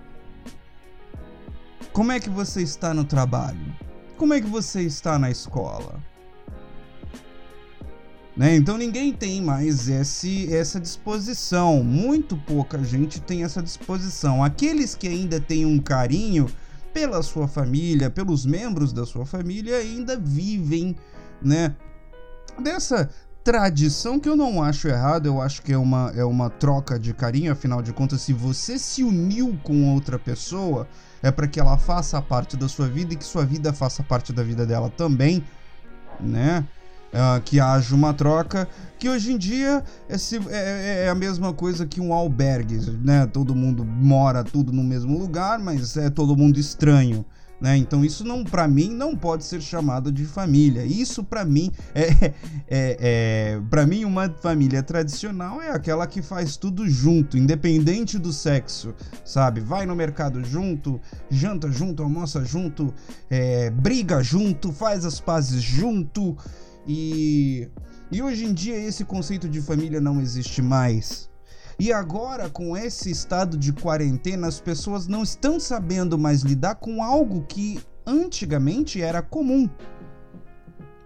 Como 1.92 2.12
é 2.12 2.20
que 2.20 2.28
você 2.28 2.62
está 2.62 2.92
no 2.92 3.04
trabalho? 3.04 3.74
Como 4.16 4.34
é 4.34 4.40
que 4.40 4.46
você 4.46 4.82
está 4.82 5.18
na 5.18 5.30
escola? 5.30 6.02
Né? 8.38 8.54
Então 8.54 8.78
ninguém 8.78 9.12
tem 9.12 9.42
mais 9.42 9.88
esse, 9.88 10.54
essa 10.54 10.78
disposição. 10.78 11.82
Muito 11.82 12.36
pouca 12.36 12.82
gente 12.84 13.20
tem 13.20 13.42
essa 13.42 13.60
disposição. 13.60 14.44
Aqueles 14.44 14.94
que 14.94 15.08
ainda 15.08 15.40
têm 15.40 15.66
um 15.66 15.80
carinho 15.80 16.48
pela 16.94 17.20
sua 17.20 17.48
família, 17.48 18.08
pelos 18.08 18.46
membros 18.46 18.92
da 18.92 19.04
sua 19.04 19.26
família, 19.26 19.78
ainda 19.78 20.16
vivem, 20.16 20.94
né? 21.42 21.74
Dessa 22.62 23.10
tradição 23.42 24.20
que 24.20 24.28
eu 24.28 24.36
não 24.36 24.62
acho 24.62 24.86
errado, 24.86 25.26
eu 25.26 25.40
acho 25.40 25.60
que 25.62 25.72
é 25.72 25.78
uma, 25.78 26.12
é 26.14 26.24
uma 26.24 26.48
troca 26.48 26.98
de 26.98 27.12
carinho, 27.12 27.50
afinal 27.50 27.82
de 27.82 27.92
contas, 27.92 28.20
se 28.20 28.32
você 28.32 28.78
se 28.78 29.02
uniu 29.02 29.58
com 29.64 29.92
outra 29.92 30.18
pessoa, 30.18 30.86
é 31.22 31.30
para 31.30 31.48
que 31.48 31.58
ela 31.58 31.76
faça 31.76 32.20
parte 32.22 32.56
da 32.56 32.68
sua 32.68 32.86
vida 32.86 33.14
e 33.14 33.16
que 33.16 33.24
sua 33.24 33.44
vida 33.44 33.72
faça 33.72 34.02
parte 34.02 34.32
da 34.32 34.44
vida 34.44 34.64
dela 34.64 34.90
também, 34.90 35.42
né? 36.20 36.64
Uh, 37.08 37.40
que 37.42 37.58
haja 37.58 37.94
uma 37.94 38.12
troca, 38.12 38.68
que 38.98 39.08
hoje 39.08 39.32
em 39.32 39.38
dia 39.38 39.82
é, 40.08 40.16
é, 40.50 41.04
é, 41.04 41.08
a 41.08 41.14
mesma 41.14 41.54
coisa 41.54 41.86
que 41.86 42.02
um 42.02 42.12
albergue, 42.12 42.78
né? 43.02 43.26
Todo 43.26 43.54
mundo 43.54 43.82
mora 43.82 44.44
tudo 44.44 44.72
no 44.72 44.84
mesmo 44.84 45.18
lugar, 45.18 45.58
mas 45.58 45.96
é 45.96 46.10
todo 46.10 46.36
mundo 46.36 46.58
estranho. 46.58 47.24
Né? 47.60 47.76
Então 47.76 48.04
isso 48.04 48.24
não 48.24 48.44
para 48.44 48.68
mim 48.68 48.88
não 48.88 49.16
pode 49.16 49.44
ser 49.44 49.60
chamado 49.60 50.12
de 50.12 50.24
família. 50.24 50.84
Isso 50.84 51.24
para 51.24 51.44
mim 51.44 51.72
é, 51.94 52.32
é, 52.68 52.96
é 53.00 53.60
para 53.68 53.84
mim 53.84 54.04
uma 54.04 54.28
família 54.28 54.82
tradicional 54.82 55.60
é 55.60 55.70
aquela 55.70 56.06
que 56.06 56.22
faz 56.22 56.56
tudo 56.56 56.88
junto, 56.88 57.36
independente 57.36 58.16
do 58.16 58.32
sexo, 58.32 58.94
sabe? 59.24 59.60
Vai 59.60 59.86
no 59.86 59.96
mercado 59.96 60.44
junto, 60.44 61.00
janta 61.28 61.70
junto, 61.70 62.02
almoça 62.02 62.44
junto, 62.44 62.94
é, 63.28 63.70
briga 63.70 64.22
junto, 64.22 64.72
faz 64.72 65.04
as 65.04 65.20
pazes 65.20 65.60
junto. 65.60 66.36
E, 66.88 67.68
e 68.10 68.22
hoje 68.22 68.46
em 68.46 68.54
dia 68.54 68.74
esse 68.76 69.04
conceito 69.04 69.46
de 69.46 69.60
família 69.60 70.00
não 70.00 70.20
existe 70.20 70.62
mais. 70.62 71.28
E 71.78 71.92
agora, 71.92 72.48
com 72.48 72.76
esse 72.76 73.10
estado 73.10 73.56
de 73.56 73.72
quarentena, 73.72 74.48
as 74.48 74.58
pessoas 74.58 75.06
não 75.06 75.22
estão 75.22 75.60
sabendo 75.60 76.18
mais 76.18 76.40
lidar 76.40 76.76
com 76.76 77.02
algo 77.02 77.44
que 77.46 77.78
antigamente 78.06 79.00
era 79.00 79.22
comum. 79.22 79.68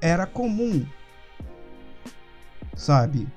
Era 0.00 0.24
comum. 0.24 0.86
Sabe? 2.74 3.28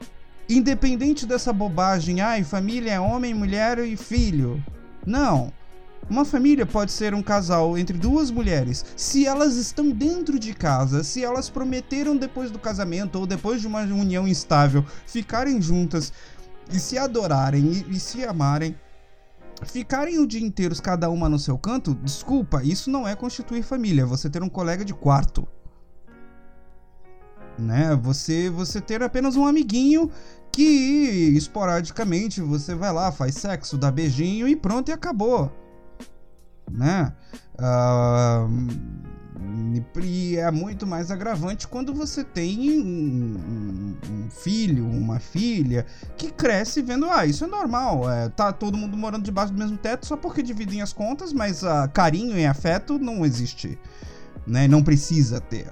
Independente 0.48 1.26
dessa 1.26 1.52
bobagem, 1.52 2.22
ai, 2.22 2.44
família 2.44 2.94
é 2.94 3.00
homem, 3.00 3.34
mulher 3.34 3.80
e 3.80 3.98
filho. 3.98 4.64
Não. 5.06 5.52
Uma 6.08 6.24
família 6.24 6.68
pode 6.68 6.92
ser 6.92 7.16
um 7.16 7.24
casal 7.24 7.76
entre 7.78 7.98
duas 7.98 8.30
mulheres. 8.30 8.86
Se 8.96 9.26
elas 9.26 9.56
estão 9.56 9.90
dentro 9.90 10.38
de 10.38 10.54
casa, 10.54 11.04
se 11.04 11.24
elas 11.24 11.50
prometeram 11.50 12.16
depois 12.16 12.52
do 12.52 12.60
casamento 12.60 13.20
ou 13.20 13.26
depois 13.26 13.60
de 13.60 13.66
uma 13.66 13.82
união 13.82 14.28
instável 14.28 14.86
ficarem 15.08 15.60
juntas 15.60 16.14
e 16.72 16.80
se 16.80 16.98
adorarem 16.98 17.86
e, 17.90 17.96
e 17.96 18.00
se 18.00 18.24
amarem, 18.24 18.76
ficarem 19.64 20.20
o 20.20 20.28
dia 20.28 20.46
inteiro 20.46 20.80
cada 20.80 21.10
uma 21.10 21.28
no 21.28 21.40
seu 21.40 21.58
canto, 21.58 21.96
desculpa, 21.96 22.62
isso 22.64 22.92
não 22.92 23.08
é 23.08 23.16
constituir 23.16 23.64
família, 23.64 24.04
é 24.04 24.06
você 24.06 24.30
ter 24.30 24.44
um 24.44 24.50
colega 24.50 24.86
de 24.86 24.94
quarto. 24.94 25.48
Né? 27.58 27.96
Você 28.04 28.48
você 28.52 28.80
ter 28.80 29.02
apenas 29.02 29.36
um 29.36 29.48
amiguinho 29.48 30.12
que 30.52 31.34
esporadicamente 31.36 32.42
você 32.42 32.76
vai 32.76 32.94
lá, 32.94 33.12
faz 33.12 33.36
sexo, 33.36 33.76
dá 33.76 33.90
beijinho 33.90 34.48
e 34.48 34.56
pronto 34.56 34.90
e 34.90 34.92
acabou 34.92 35.65
né? 36.72 37.14
Uh, 37.56 39.06
e 40.02 40.38
é 40.38 40.50
muito 40.52 40.86
mais 40.86 41.12
agravante 41.12 41.68
quando 41.68 41.94
você 41.94 42.24
tem 42.24 42.80
um, 42.80 43.96
um, 44.10 44.30
filho, 44.30 44.88
uma 44.88 45.20
filha 45.20 45.86
que 46.18 46.32
cresce 46.32 46.82
vendo, 46.82 47.10
ah, 47.10 47.26
isso 47.26 47.44
é 47.44 47.48
normal, 47.48 48.10
é, 48.10 48.30
tá 48.30 48.52
todo 48.52 48.78
mundo 48.78 48.98
morando 48.98 49.24
debaixo 49.24 49.54
do 49.54 49.60
mesmo 49.60 49.78
teto 49.78 50.06
só 50.06 50.18
porque 50.18 50.42
dividem 50.42 50.82
as 50.82 50.94
contas, 50.94 51.32
mas 51.34 51.64
uh, 51.64 51.90
carinho 51.94 52.38
e 52.38 52.46
afeto 52.46 53.00
não 53.00 53.26
existe, 53.26 53.78
né? 54.46 54.68
Não 54.68 54.84
precisa 54.84 55.40
ter. 55.40 55.72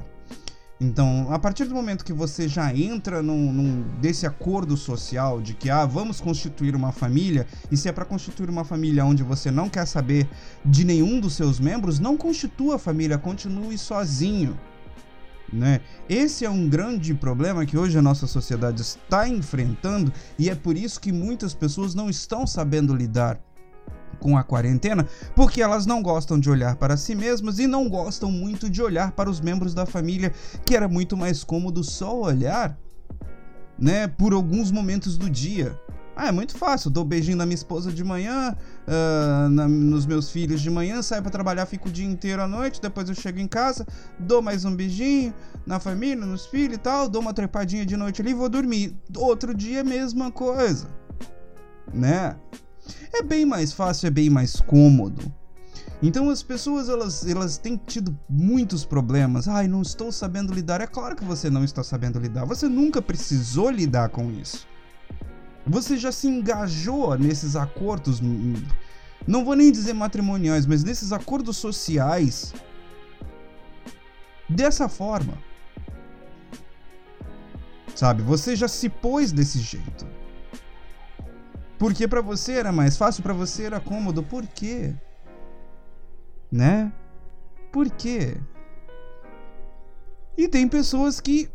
Então, 0.83 1.27
a 1.29 1.39
partir 1.39 1.63
do 1.63 1.73
momento 1.73 2.03
que 2.03 2.11
você 2.11 2.45
já 2.45 2.75
entra 2.75 3.23
num, 3.23 3.53
num, 3.53 3.85
desse 4.01 4.25
acordo 4.27 4.75
social 4.75 5.41
de 5.41 5.53
que, 5.53 5.69
ah, 5.69 5.85
vamos 5.85 6.19
constituir 6.19 6.75
uma 6.75 6.91
família, 6.91 7.47
e 7.71 7.77
se 7.77 7.87
é 7.87 7.91
para 7.93 8.03
constituir 8.03 8.49
uma 8.49 8.65
família 8.65 9.05
onde 9.05 9.23
você 9.23 9.49
não 9.49 9.69
quer 9.69 9.85
saber 9.85 10.27
de 10.65 10.83
nenhum 10.83 11.21
dos 11.21 11.35
seus 11.35 11.57
membros, 11.57 11.99
não 11.99 12.17
constitua 12.17 12.75
a 12.75 12.77
família, 12.77 13.17
continue 13.17 13.77
sozinho. 13.77 14.59
Né? 15.53 15.79
Esse 16.09 16.43
é 16.43 16.49
um 16.49 16.67
grande 16.67 17.13
problema 17.13 17.65
que 17.65 17.77
hoje 17.77 17.97
a 17.97 18.01
nossa 18.01 18.27
sociedade 18.27 18.81
está 18.81 19.29
enfrentando 19.29 20.11
e 20.37 20.49
é 20.49 20.55
por 20.55 20.75
isso 20.75 20.99
que 20.99 21.13
muitas 21.13 21.53
pessoas 21.53 21.95
não 21.95 22.09
estão 22.09 22.45
sabendo 22.45 22.93
lidar 22.93 23.39
com 24.19 24.37
a 24.37 24.43
quarentena, 24.43 25.07
porque 25.35 25.61
elas 25.61 25.85
não 25.85 26.01
gostam 26.01 26.39
de 26.39 26.49
olhar 26.49 26.75
para 26.75 26.97
si 26.97 27.15
mesmas 27.15 27.59
e 27.59 27.67
não 27.67 27.89
gostam 27.89 28.31
muito 28.31 28.69
de 28.69 28.81
olhar 28.81 29.11
para 29.11 29.29
os 29.29 29.39
membros 29.39 29.73
da 29.73 29.85
família, 29.85 30.33
que 30.65 30.75
era 30.75 30.87
muito 30.87 31.17
mais 31.17 31.43
cômodo 31.43 31.83
só 31.83 32.19
olhar, 32.19 32.77
né, 33.77 34.07
por 34.07 34.33
alguns 34.33 34.71
momentos 34.71 35.17
do 35.17 35.29
dia. 35.29 35.77
Ah, 36.15 36.27
é 36.27 36.31
muito 36.31 36.55
fácil. 36.57 36.89
Dou 36.89 37.03
beijinho 37.03 37.37
na 37.37 37.45
minha 37.45 37.55
esposa 37.55 37.91
de 37.91 38.03
manhã, 38.03 38.55
uh, 38.87 39.49
na, 39.49 39.67
nos 39.67 40.05
meus 40.05 40.29
filhos 40.29 40.61
de 40.61 40.69
manhã, 40.69 41.01
saio 41.01 41.23
para 41.23 41.31
trabalhar, 41.31 41.65
fico 41.65 41.89
o 41.89 41.91
dia 41.91 42.05
inteiro 42.05 42.41
à 42.41 42.47
noite. 42.47 42.79
Depois 42.79 43.09
eu 43.09 43.15
chego 43.15 43.39
em 43.39 43.47
casa, 43.47 43.85
dou 44.19 44.41
mais 44.41 44.63
um 44.63 44.75
beijinho 44.75 45.33
na 45.65 45.79
família, 45.79 46.25
nos 46.25 46.45
filhos 46.45 46.75
e 46.75 46.79
tal. 46.79 47.09
Dou 47.09 47.21
uma 47.21 47.33
trepadinha 47.33 47.85
de 47.85 47.97
noite 47.97 48.21
ali 48.21 48.31
e 48.31 48.35
vou 48.35 48.47
dormir. 48.47 48.95
Outro 49.17 49.55
dia, 49.55 49.83
mesma 49.83 50.31
coisa. 50.31 50.87
Né? 51.91 52.35
É 53.13 53.21
bem 53.21 53.45
mais 53.45 53.71
fácil, 53.71 54.07
é 54.07 54.11
bem 54.11 54.29
mais 54.29 54.55
cômodo. 54.55 55.31
Então 56.01 56.29
as 56.29 56.43
pessoas 56.43 56.89
elas, 56.89 57.25
elas 57.25 57.57
têm 57.57 57.77
tido 57.77 58.17
muitos 58.29 58.83
problemas. 58.83 59.47
Ai, 59.47 59.67
não 59.67 59.81
estou 59.81 60.11
sabendo 60.11 60.53
lidar. 60.53 60.81
É 60.81 60.87
claro 60.87 61.15
que 61.15 61.23
você 61.23 61.49
não 61.49 61.63
está 61.63 61.81
sabendo 61.83 62.19
lidar. 62.19 62.45
Você 62.45 62.67
nunca 62.67 63.01
precisou 63.01 63.69
lidar 63.69 64.09
com 64.09 64.29
isso. 64.31 64.67
Você 65.65 65.95
já 65.95 66.11
se 66.11 66.27
engajou 66.27 67.17
nesses 67.17 67.55
acordos, 67.55 68.19
não 69.25 69.45
vou 69.45 69.55
nem 69.55 69.71
dizer 69.71 69.93
matrimoniais, 69.93 70.65
mas 70.65 70.83
nesses 70.83 71.13
acordos 71.13 71.55
sociais 71.55 72.53
dessa 74.49 74.89
forma. 74.89 75.37
Sabe? 77.95 78.21
Você 78.23 78.57
já 78.57 78.67
se 78.67 78.89
pôs 78.89 79.31
desse 79.31 79.59
jeito. 79.59 80.05
Porque 81.77 82.07
para 82.07 82.21
você 82.21 82.53
era 82.53 82.71
mais 82.71 82.97
fácil, 82.97 83.23
para 83.23 83.33
você 83.33 83.63
era 83.63 83.79
cômodo. 83.79 84.23
Por 84.23 84.45
quê? 84.45 84.93
né? 86.53 86.93
Por 87.71 87.89
quê? 87.89 88.37
E 90.37 90.47
tem 90.47 90.67
pessoas 90.67 91.19
que 91.19 91.49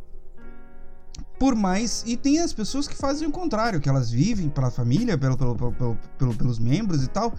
por 1.39 1.55
mais 1.55 2.03
e 2.05 2.17
tem 2.17 2.41
as 2.41 2.53
pessoas 2.53 2.89
que 2.89 2.97
fazem 2.97 3.29
o 3.29 3.31
contrário, 3.31 3.81
que 3.81 3.89
elas 3.89 4.11
vivem 4.11 4.49
pela 4.49 4.73
família, 4.73 5.17
pelo, 5.17 5.37
pelo, 5.37 5.55
pelo, 5.55 5.99
pelo 6.19 6.35
pelos 6.35 6.59
membros 6.59 7.05
e 7.05 7.07
tal. 7.07 7.33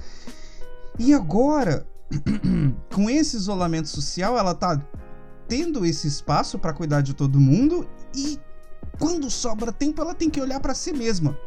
E 0.97 1.13
agora, 1.13 1.85
com 2.95 3.09
esse 3.09 3.35
isolamento 3.35 3.89
social, 3.89 4.37
ela 4.37 4.55
tá 4.55 4.81
tendo 5.49 5.85
esse 5.85 6.07
espaço 6.07 6.57
para 6.57 6.71
cuidar 6.71 7.01
de 7.01 7.13
todo 7.13 7.39
mundo 7.39 7.89
e 8.15 8.39
quando 8.97 9.29
sobra 9.29 9.73
tempo, 9.73 10.01
ela 10.01 10.13
tem 10.13 10.29
que 10.29 10.39
olhar 10.39 10.61
para 10.61 10.73
si 10.73 10.93
mesma. 10.93 11.37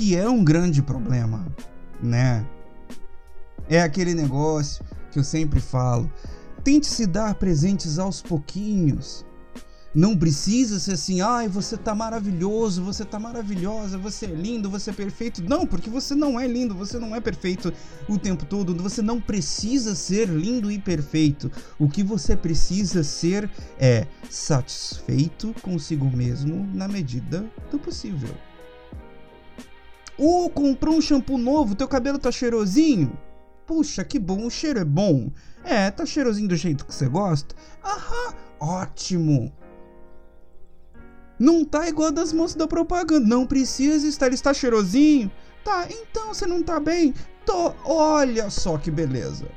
Que 0.00 0.16
é 0.16 0.26
um 0.26 0.42
grande 0.42 0.80
problema, 0.80 1.46
né? 2.02 2.42
É 3.68 3.82
aquele 3.82 4.14
negócio 4.14 4.82
que 5.12 5.18
eu 5.18 5.22
sempre 5.22 5.60
falo. 5.60 6.10
Tente 6.64 6.86
se 6.86 7.06
dar 7.06 7.34
presentes 7.34 7.98
aos 7.98 8.22
pouquinhos. 8.22 9.26
Não 9.94 10.16
precisa 10.16 10.80
ser 10.80 10.92
assim, 10.92 11.20
ai, 11.20 11.48
você 11.48 11.76
tá 11.76 11.94
maravilhoso, 11.94 12.82
você 12.82 13.04
tá 13.04 13.18
maravilhosa, 13.18 13.98
você 13.98 14.24
é 14.24 14.30
lindo, 14.30 14.70
você 14.70 14.88
é 14.88 14.94
perfeito. 14.94 15.42
Não, 15.42 15.66
porque 15.66 15.90
você 15.90 16.14
não 16.14 16.40
é 16.40 16.46
lindo, 16.46 16.74
você 16.74 16.98
não 16.98 17.14
é 17.14 17.20
perfeito 17.20 17.70
o 18.08 18.18
tempo 18.18 18.46
todo. 18.46 18.74
Você 18.82 19.02
não 19.02 19.20
precisa 19.20 19.94
ser 19.94 20.30
lindo 20.30 20.72
e 20.72 20.78
perfeito. 20.78 21.52
O 21.78 21.90
que 21.90 22.02
você 22.02 22.34
precisa 22.34 23.04
ser 23.04 23.50
é 23.78 24.06
satisfeito 24.30 25.54
consigo 25.60 26.10
mesmo 26.10 26.66
na 26.72 26.88
medida 26.88 27.44
do 27.70 27.78
possível. 27.78 28.34
Ou 30.22 30.50
comprou 30.50 30.96
um 30.96 31.00
shampoo 31.00 31.38
novo, 31.38 31.74
teu 31.74 31.88
cabelo 31.88 32.18
tá 32.18 32.30
cheirosinho? 32.30 33.18
Puxa, 33.66 34.04
que 34.04 34.18
bom, 34.18 34.44
o 34.44 34.50
cheiro 34.50 34.78
é 34.78 34.84
bom. 34.84 35.30
É, 35.64 35.90
tá 35.90 36.04
cheirosinho 36.04 36.46
do 36.46 36.56
jeito 36.56 36.84
que 36.84 36.94
você 36.94 37.08
gosta? 37.08 37.54
Aham, 37.82 38.34
ótimo. 38.60 39.50
Não 41.38 41.64
tá 41.64 41.88
igual 41.88 42.12
das 42.12 42.34
moças 42.34 42.54
da 42.54 42.68
propaganda. 42.68 43.26
Não 43.26 43.46
precisa 43.46 44.06
estar, 44.06 44.30
está 44.30 44.52
cheirosinho. 44.52 45.32
Tá, 45.64 45.88
então 45.90 46.34
você 46.34 46.46
não 46.46 46.62
tá 46.62 46.78
bem? 46.78 47.14
Tô, 47.46 47.72
olha 47.86 48.50
só 48.50 48.76
que 48.76 48.90
beleza. 48.90 49.48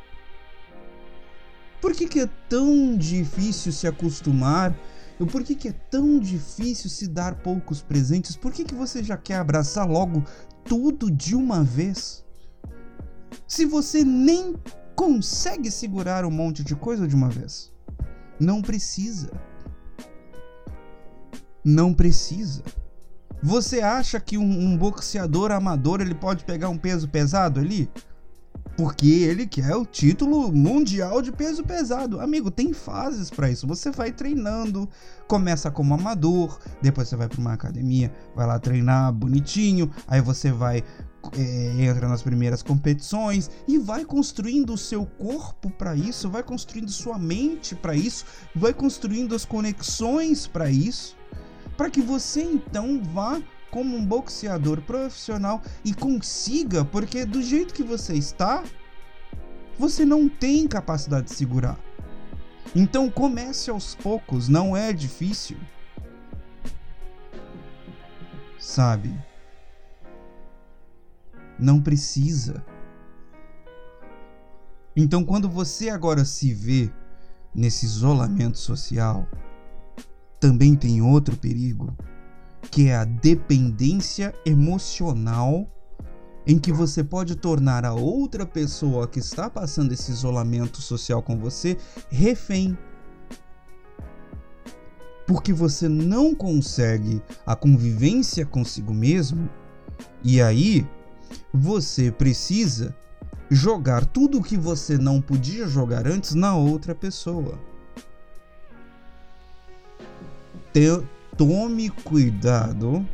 Por 1.81 1.91
que, 1.91 2.07
que 2.07 2.21
é 2.21 2.29
tão 2.47 2.95
difícil 2.95 3.73
se 3.73 3.85
acostumar? 3.85 4.73
Por 5.29 5.43
que, 5.43 5.55
que 5.55 5.67
é 5.67 5.73
tão 5.91 6.19
difícil 6.19 6.89
se 6.89 7.07
dar 7.07 7.35
poucos 7.35 7.81
presentes? 7.81 8.35
Por 8.35 8.51
que, 8.51 8.63
que 8.63 8.75
você 8.75 9.03
já 9.03 9.17
quer 9.17 9.35
abraçar 9.35 9.87
logo 9.87 10.23
tudo 10.65 11.09
de 11.09 11.35
uma 11.35 11.63
vez? 11.63 12.23
se 13.47 13.65
você 13.65 14.03
nem 14.03 14.55
consegue 14.95 15.69
segurar 15.69 16.25
um 16.25 16.31
monte 16.31 16.63
de 16.63 16.75
coisa 16.75 17.07
de 17.07 17.15
uma 17.15 17.29
vez? 17.29 17.71
Não 18.39 18.61
precisa. 18.61 19.31
Não 21.63 21.93
precisa. 21.93 22.63
Você 23.41 23.81
acha 23.81 24.19
que 24.19 24.37
um, 24.37 24.43
um, 24.43 24.77
boxeador 24.77 25.51
amador 25.51 26.01
ele 26.01 26.15
pode 26.15 26.45
pegar 26.45 26.69
um 26.69 26.77
peso 26.77 27.07
pesado 27.07 27.59
ali? 27.59 27.89
Porque 28.75 29.07
ele 29.07 29.45
quer 29.45 29.75
o 29.75 29.85
título 29.85 30.51
mundial 30.51 31.21
de 31.21 31.31
peso 31.31 31.63
pesado. 31.63 32.19
Amigo, 32.19 32.49
tem 32.49 32.73
fases 32.73 33.29
para 33.29 33.49
isso. 33.49 33.67
Você 33.67 33.91
vai 33.91 34.11
treinando, 34.11 34.89
começa 35.27 35.69
como 35.69 35.93
amador, 35.93 36.59
depois 36.81 37.07
você 37.07 37.15
vai 37.15 37.27
para 37.27 37.39
uma 37.39 37.53
academia, 37.53 38.11
vai 38.35 38.47
lá 38.47 38.57
treinar 38.57 39.13
bonitinho, 39.13 39.91
aí 40.07 40.21
você 40.21 40.51
vai 40.51 40.83
é, 41.37 41.85
entra 41.85 42.07
nas 42.07 42.21
primeiras 42.21 42.61
competições 42.61 43.49
e 43.67 43.77
vai 43.77 44.03
construindo 44.03 44.73
o 44.73 44.77
seu 44.77 45.05
corpo 45.05 45.69
para 45.69 45.95
isso, 45.95 46.29
vai 46.29 46.43
construindo 46.43 46.89
sua 46.89 47.17
mente 47.17 47.75
para 47.75 47.95
isso, 47.95 48.25
vai 48.55 48.73
construindo 48.73 49.33
as 49.33 49.45
conexões 49.45 50.47
para 50.47 50.69
isso, 50.69 51.15
para 51.77 51.89
que 51.89 52.01
você 52.01 52.41
então 52.41 53.01
vá 53.01 53.41
como 53.73 53.97
um 53.97 54.05
boxeador 54.05 54.83
profissional 54.83 55.59
e 55.83 55.95
consiga, 55.95 56.85
porque 56.85 57.25
do 57.25 57.41
jeito 57.41 57.73
que 57.73 57.81
você 57.81 58.13
está, 58.13 58.63
você 59.79 60.05
não 60.05 60.29
tem 60.29 60.67
capacidade 60.67 61.25
de 61.25 61.33
segurar. 61.33 61.79
Então 62.75 63.09
comece 63.09 63.71
aos 63.71 63.95
poucos, 63.95 64.47
não 64.47 64.77
é 64.77 64.93
difícil. 64.93 65.57
Sabe? 68.59 69.11
Não 71.57 71.81
precisa. 71.81 72.63
Então, 74.95 75.25
quando 75.25 75.49
você 75.49 75.89
agora 75.89 76.23
se 76.23 76.53
vê 76.53 76.91
nesse 77.55 77.87
isolamento 77.87 78.59
social, 78.59 79.27
também 80.39 80.75
tem 80.75 81.01
outro 81.01 81.35
perigo, 81.35 81.97
que 82.71 82.87
é 82.87 82.95
a 82.95 83.05
dependência 83.05 84.33
emocional 84.45 85.67
em 86.45 86.59
que 86.59 86.71
você 86.71 87.03
pode 87.03 87.35
tornar 87.35 87.85
a 87.85 87.93
outra 87.93 88.45
pessoa 88.45 89.07
que 89.07 89.19
está 89.19 89.49
passando 89.49 89.93
esse 89.93 90.11
isolamento 90.11 90.81
social 90.81 91.21
com 91.21 91.37
você 91.37 91.77
refém. 92.09 92.77
Porque 95.25 95.53
você 95.53 95.87
não 95.87 96.35
consegue 96.35 97.21
a 97.45 97.55
convivência 97.55 98.45
consigo 98.45 98.93
mesmo, 98.93 99.49
e 100.21 100.41
aí 100.41 100.85
você 101.53 102.11
precisa 102.11 102.93
jogar 103.49 104.05
tudo 104.05 104.39
o 104.39 104.43
que 104.43 104.57
você 104.57 104.97
não 104.97 105.21
podia 105.21 105.67
jogar 105.67 106.07
antes 106.07 106.33
na 106.33 106.55
outra 106.55 106.93
pessoa. 106.93 107.57
Tome 111.37 111.89
cuidado. 111.89 113.07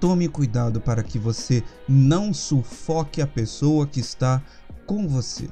Tome 0.00 0.28
cuidado 0.28 0.80
para 0.80 1.02
que 1.02 1.18
você 1.18 1.62
não 1.88 2.34
sufoque 2.34 3.22
a 3.22 3.26
pessoa 3.26 3.86
que 3.86 4.00
está 4.00 4.42
com 4.86 5.06
você. 5.06 5.48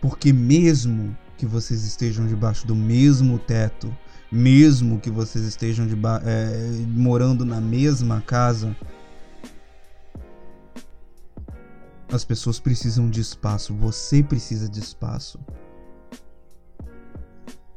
Porque 0.00 0.32
mesmo 0.32 1.16
que 1.36 1.44
vocês 1.44 1.84
estejam 1.84 2.26
debaixo 2.26 2.66
do 2.66 2.74
mesmo 2.74 3.38
teto, 3.38 3.94
mesmo 4.32 4.98
que 4.98 5.10
vocês 5.10 5.44
estejam 5.44 5.86
é, 6.24 6.86
morando 6.88 7.44
na 7.44 7.60
mesma 7.60 8.20
casa, 8.22 8.74
as 12.10 12.24
pessoas 12.24 12.58
precisam 12.58 13.10
de 13.10 13.20
espaço, 13.20 13.74
você 13.74 14.22
precisa 14.22 14.68
de 14.68 14.80
espaço. 14.80 15.38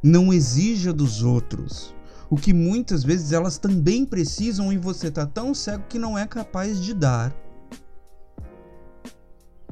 Não 0.01 0.31
exija 0.31 0.93
dos 0.93 1.23
outros 1.23 1.93
o 2.29 2.37
que 2.37 2.53
muitas 2.53 3.03
vezes 3.03 3.31
elas 3.31 3.57
também 3.57 4.05
precisam 4.05 4.71
e 4.71 4.77
você 4.77 5.09
tá 5.09 5.25
tão 5.25 5.53
cego 5.53 5.85
que 5.89 5.97
não 5.97 6.17
é 6.17 6.27
capaz 6.27 6.79
de 6.79 6.93
dar. 6.93 7.33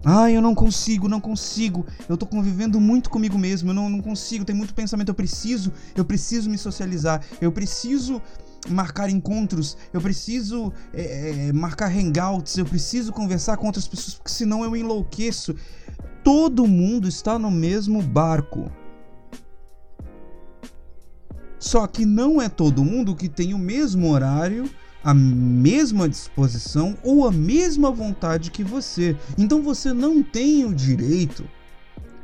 Ah, 0.04 0.32
eu 0.32 0.42
não 0.42 0.56
consigo, 0.56 1.10
não 1.10 1.20
consigo. 1.20 1.86
Eu 2.08 2.18
tô 2.18 2.26
convivendo 2.26 2.80
muito 2.80 3.10
comigo 3.10 3.38
mesmo. 3.38 3.72
Eu 3.72 3.74
não, 3.74 3.90
não 3.90 4.02
consigo, 4.02 4.46
tem 4.46 4.56
muito 4.56 4.74
pensamento. 4.74 5.10
Eu 5.10 5.16
preciso, 5.16 5.72
eu 5.96 6.06
preciso 6.06 6.50
me 6.50 6.58
socializar. 6.58 7.22
Eu 7.42 7.52
preciso 7.52 8.22
marcar 8.70 9.10
encontros. 9.10 9.78
Eu 9.92 10.00
preciso 10.00 10.72
é, 10.94 11.52
marcar 11.52 11.92
hangouts. 11.92 12.58
Eu 12.58 12.66
preciso 12.66 13.12
conversar 13.12 13.58
com 13.58 13.68
outras 13.68 13.88
pessoas, 13.88 14.16
porque 14.16 14.32
senão 14.32 14.64
eu 14.64 14.76
enlouqueço. 14.76 15.56
Todo 16.24 16.68
mundo 16.68 17.08
está 17.08 17.38
no 17.38 17.52
mesmo 17.52 18.02
barco. 18.02 18.72
Só 21.60 21.88
que 21.88 22.06
não 22.06 22.42
é 22.42 22.48
todo 22.50 22.84
mundo 22.84 23.16
que 23.16 23.28
tem 23.28 23.54
o 23.54 23.60
mesmo 23.60 24.12
horário 24.12 24.70
a 25.04 25.14
mesma 25.14 26.10
disposição 26.10 26.98
ou 27.02 27.26
a 27.26 27.32
mesma 27.32 27.90
vontade 27.90 28.52
que 28.52 28.62
você. 28.62 29.16
Então 29.38 29.62
você 29.62 29.94
não 29.94 30.22
tem 30.22 30.66
o 30.66 30.74
direito 30.74 31.48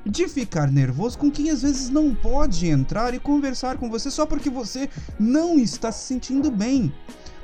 de 0.06 0.28
ficar 0.28 0.70
nervoso 0.70 1.18
com 1.18 1.32
quem 1.32 1.50
às 1.50 1.62
vezes 1.62 1.90
não 1.90 2.14
pode 2.14 2.68
entrar 2.68 3.14
e 3.14 3.20
conversar 3.20 3.78
com 3.78 3.90
você 3.90 4.12
só 4.12 4.26
porque 4.26 4.50
você 4.50 4.90
não 5.18 5.58
está 5.58 5.94
se 5.94 6.06
sentindo 6.06 6.52
bem. 6.52 6.92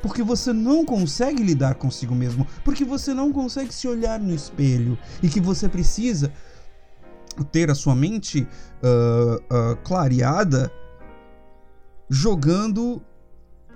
porque 0.01 0.23
você 0.23 0.53
não 0.53 0.85
consegue 0.85 1.43
lidar 1.43 1.75
consigo 1.75 2.15
mesmo, 2.15 2.47
porque 2.63 2.85
você 2.85 3.13
não 3.13 3.33
consegue 3.33 3.73
se 3.73 3.87
olhar 3.87 4.19
no 4.19 4.33
espelho 4.33 4.97
e 5.21 5.27
que 5.27 5.41
você 5.41 5.67
precisa 5.67 6.31
ter 7.51 7.69
a 7.69 7.75
sua 7.75 7.95
mente 7.95 8.47
uh, 8.83 9.35
uh, 9.35 9.75
clareada 9.83 10.71
jogando 12.09 13.01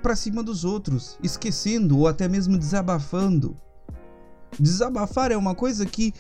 para 0.02 0.16
cima 0.16 0.44
dos 0.44 0.66
outros, 0.66 1.18
esquecendo 1.24 1.98
ou 1.98 2.08
até 2.08 2.28
mesmo 2.28 2.58
desabafando. 2.58 3.58
Desabafar 4.60 5.32
é 5.32 5.38
uma 5.38 5.56
coisa 5.56 5.86
que 5.86 6.14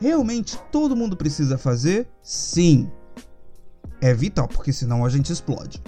realmente 0.00 0.58
todo 0.70 0.96
mundo 0.96 1.16
precisa 1.16 1.58
fazer? 1.58 2.08
Sim. 2.22 2.90
É 4.00 4.12
vital, 4.12 4.46
porque 4.46 4.72
senão 4.72 5.04
a 5.04 5.08
gente 5.08 5.32
explode. 5.32 5.82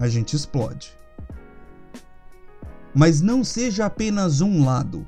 A 0.00 0.08
gente 0.08 0.34
explode. 0.34 0.96
Mas 2.94 3.20
não 3.20 3.42
seja 3.42 3.86
apenas 3.86 4.40
um 4.40 4.64
lado. 4.64 5.06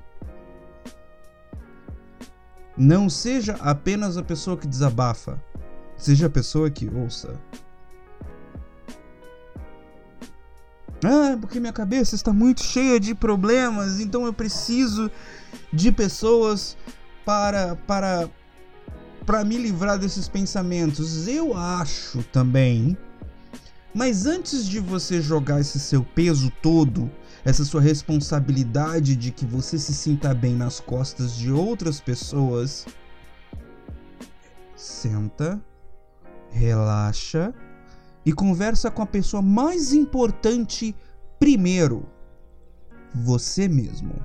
Não 2.76 3.08
seja 3.08 3.54
apenas 3.60 4.16
a 4.16 4.22
pessoa 4.22 4.56
que 4.56 4.66
desabafa. 4.66 5.42
Seja 5.96 6.26
a 6.26 6.30
pessoa 6.30 6.70
que 6.70 6.88
ouça. 6.88 7.40
Ah, 11.04 11.36
porque 11.40 11.60
minha 11.60 11.72
cabeça 11.72 12.14
está 12.14 12.32
muito 12.32 12.62
cheia 12.62 12.98
de 12.98 13.14
problemas, 13.14 14.00
então 14.00 14.24
eu 14.24 14.32
preciso 14.32 15.10
de 15.72 15.92
pessoas 15.92 16.76
para 17.24 17.76
para 17.86 18.28
para 19.26 19.44
me 19.44 19.58
livrar 19.58 19.98
desses 19.98 20.28
pensamentos. 20.28 21.26
Eu 21.26 21.56
acho 21.56 22.22
também. 22.32 22.96
Mas 23.92 24.26
antes 24.26 24.66
de 24.66 24.78
você 24.78 25.20
jogar 25.20 25.60
esse 25.60 25.80
seu 25.80 26.04
peso 26.04 26.52
todo, 26.62 27.10
essa 27.44 27.64
sua 27.64 27.80
responsabilidade 27.80 29.16
de 29.16 29.32
que 29.32 29.44
você 29.44 29.78
se 29.78 29.92
sinta 29.92 30.32
bem 30.32 30.54
nas 30.54 30.78
costas 30.78 31.34
de 31.34 31.50
outras 31.50 31.98
pessoas, 31.98 32.86
senta, 34.76 35.60
relaxa 36.50 37.52
e 38.26 38.32
conversa 38.32 38.90
com 38.90 39.02
a 39.02 39.06
pessoa 39.06 39.40
mais 39.40 39.92
importante 39.92 40.96
primeiro, 41.38 42.04
você 43.14 43.68
mesmo. 43.68 44.16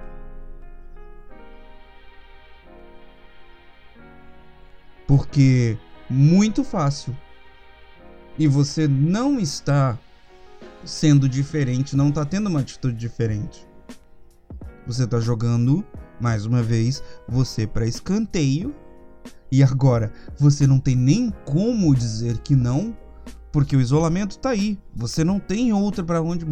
Porque 5.08 5.78
muito 6.10 6.64
fácil. 6.64 7.16
E 8.40 8.48
você 8.48 8.88
não 8.88 9.40
está 9.40 10.00
sendo 10.84 11.30
diferente, 11.30 11.96
não 11.96 12.10
está 12.10 12.26
tendo 12.26 12.50
uma 12.50 12.62
atitude 12.62 12.98
diferente. 12.98 13.68
Você 14.88 15.04
está 15.04 15.20
jogando, 15.20 15.86
mais 16.20 16.44
uma 16.44 16.64
vez, 16.64 17.04
você 17.28 17.68
para 17.68 17.86
escanteio. 17.86 18.74
E 19.52 19.62
agora, 19.62 20.12
você 20.40 20.66
não 20.66 20.80
tem 20.80 20.96
nem 20.96 21.30
como 21.46 21.94
dizer 21.94 22.40
que 22.40 22.56
não, 22.56 22.98
porque 23.52 23.76
o 23.76 23.82
isolamento 23.82 24.38
tá 24.40 24.52
aí. 24.52 24.80
Você 24.96 25.24
não 25.24 25.40
tem 25.40 25.74
outra 25.74 26.04
para 26.04 26.22
onde 26.22 26.46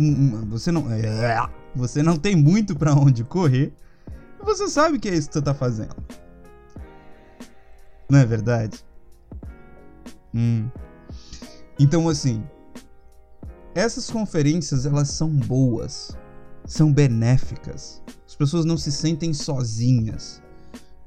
você 0.48 0.72
não 0.72 0.92
é, 0.92 1.50
você 1.76 2.04
não 2.04 2.18
tem 2.18 2.36
muito 2.36 2.76
para 2.76 2.94
onde 2.94 3.24
correr. 3.24 3.74
Você 4.44 4.68
sabe 4.68 5.00
que 5.00 5.10
é 5.10 5.16
isso 5.16 5.28
que 5.28 5.34
você 5.34 5.42
tá 5.42 5.54
fazendo. 5.54 5.96
Não 8.10 8.20
é 8.20 8.26
verdade? 8.26 8.84
Hum. 10.34 10.70
Então, 11.80 12.10
assim, 12.10 12.44
essas 13.76 14.10
conferências 14.10 14.86
elas 14.86 15.10
são 15.10 15.30
boas, 15.30 16.18
são 16.66 16.92
benéficas. 16.92 18.02
As 18.28 18.36
pessoas 18.36 18.66
não 18.66 18.78
se 18.78 18.92
sentem 18.92 19.34
sozinhas. 19.34 20.42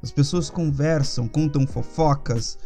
As 0.03 0.11
pessoas 0.11 0.51
conversam, 0.51 1.29
contam 1.29 1.67
fofocas, 1.67 2.59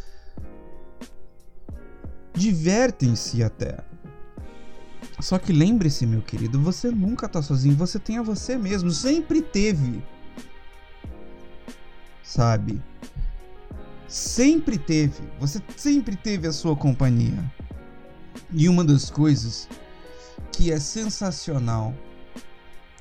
divertem-se 2.37 3.43
até. 3.43 3.79
Só 5.19 5.39
que 5.39 5.51
lembre-se, 5.51 6.05
meu 6.05 6.21
querido, 6.21 6.61
você 6.61 6.91
nunca 6.91 7.27
tá 7.27 7.41
sozinho, 7.41 7.75
você 7.75 7.97
tem 7.97 8.17
a 8.17 8.21
você 8.21 8.57
mesmo, 8.57 8.91
sempre 8.91 9.41
teve. 9.41 10.03
Sabe? 12.23 12.81
sempre 14.07 14.77
teve, 14.77 15.21
você 15.39 15.61
sempre 15.75 16.15
teve 16.15 16.47
a 16.47 16.51
sua 16.51 16.75
companhia. 16.75 17.51
E 18.51 18.69
uma 18.69 18.83
das 18.83 19.09
coisas 19.09 19.67
que 20.51 20.71
é 20.71 20.79
sensacional 20.79 21.93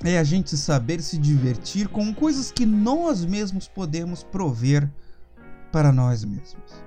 é 0.04 0.18
a 0.18 0.24
gente 0.24 0.56
saber 0.56 1.00
se 1.00 1.16
divertir 1.16 1.88
com 1.88 2.12
coisas 2.12 2.50
que 2.50 2.66
nós 2.66 3.24
mesmos 3.24 3.68
podemos 3.68 4.22
prover 4.22 4.90
para 5.70 5.92
nós 5.92 6.24
mesmos. 6.24 6.85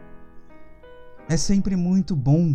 É 1.30 1.38
sempre 1.38 1.76
muito 1.76 2.16
bom. 2.16 2.54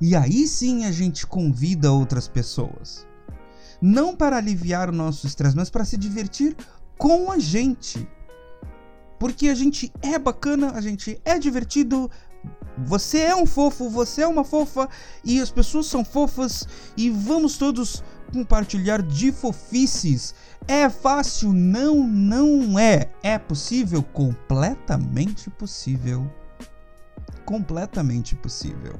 E 0.00 0.16
aí 0.16 0.48
sim 0.48 0.84
a 0.84 0.90
gente 0.90 1.26
convida 1.26 1.92
outras 1.92 2.26
pessoas. 2.26 3.06
Não 3.80 4.16
para 4.16 4.36
aliviar 4.36 4.88
o 4.88 4.92
nosso 4.92 5.26
estresse, 5.26 5.54
mas 5.54 5.70
para 5.70 5.84
se 5.84 5.96
divertir 5.96 6.56
com 6.96 7.30
a 7.30 7.38
gente 7.38 8.08
porque 9.18 9.48
a 9.48 9.54
gente 9.54 9.92
é 10.00 10.18
bacana, 10.18 10.72
a 10.72 10.80
gente 10.80 11.20
é 11.24 11.38
divertido. 11.38 12.10
Você 12.84 13.18
é 13.18 13.34
um 13.34 13.44
fofo, 13.44 13.90
você 13.90 14.22
é 14.22 14.26
uma 14.26 14.44
fofa 14.44 14.88
e 15.24 15.40
as 15.40 15.50
pessoas 15.50 15.86
são 15.86 16.04
fofas 16.04 16.66
e 16.96 17.10
vamos 17.10 17.58
todos 17.58 18.04
compartilhar 18.32 19.02
de 19.02 19.32
fofices. 19.32 20.34
É 20.68 20.88
fácil? 20.88 21.52
Não, 21.52 22.06
não 22.06 22.78
é. 22.78 23.10
É 23.22 23.36
possível? 23.36 24.02
Completamente 24.02 25.50
possível. 25.50 26.30
Completamente 27.48 28.34
possível. 28.34 28.98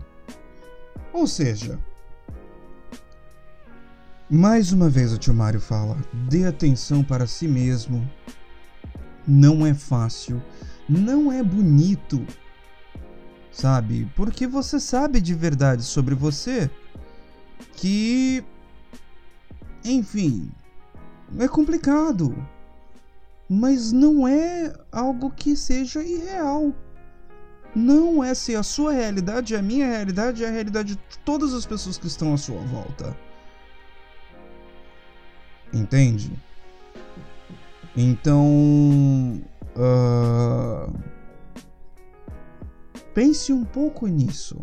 Ou 1.13 1.27
seja, 1.27 1.79
mais 4.31 4.73
uma 4.73 4.89
vez 4.89 5.13
o 5.13 5.19
tio 5.19 5.35
Mário 5.35 5.61
fala: 5.61 5.99
dê 6.31 6.47
atenção 6.47 7.05
para 7.05 7.27
si 7.27 7.47
mesmo 7.47 8.11
não 9.27 9.67
é 9.67 9.75
fácil, 9.75 10.43
não 10.89 11.31
é 11.31 11.43
bonito, 11.43 12.27
sabe? 13.53 14.11
Porque 14.17 14.47
você 14.47 14.81
sabe 14.81 15.21
de 15.21 15.35
verdade 15.35 15.83
sobre 15.83 16.15
você 16.15 16.71
que, 17.75 18.43
enfim, 19.85 20.51
é 21.39 21.47
complicado, 21.47 22.35
mas 23.47 23.93
não 23.93 24.27
é 24.27 24.75
algo 24.91 25.31
que 25.31 25.55
seja 25.55 26.03
irreal. 26.03 26.75
Não 27.75 28.23
é 28.25 28.35
se 28.35 28.57
a 28.57 28.63
sua 28.63 28.93
realidade 28.93 29.55
é 29.55 29.59
a 29.59 29.63
minha 29.63 29.87
realidade, 29.87 30.43
é 30.43 30.49
a 30.49 30.51
realidade 30.51 30.97
de 30.97 31.19
todas 31.25 31.53
as 31.53 31.67
pessoas 31.67 31.99
que 31.99 32.07
estão 32.07 32.33
à 32.35 32.37
sua 32.37 32.61
volta. 32.63 33.17
Entende? 35.73 36.33
Então. 37.97 39.43
Uh, 39.77 40.93
pense 43.15 43.53
um 43.53 43.65
pouco 43.65 44.07
nisso. 44.07 44.61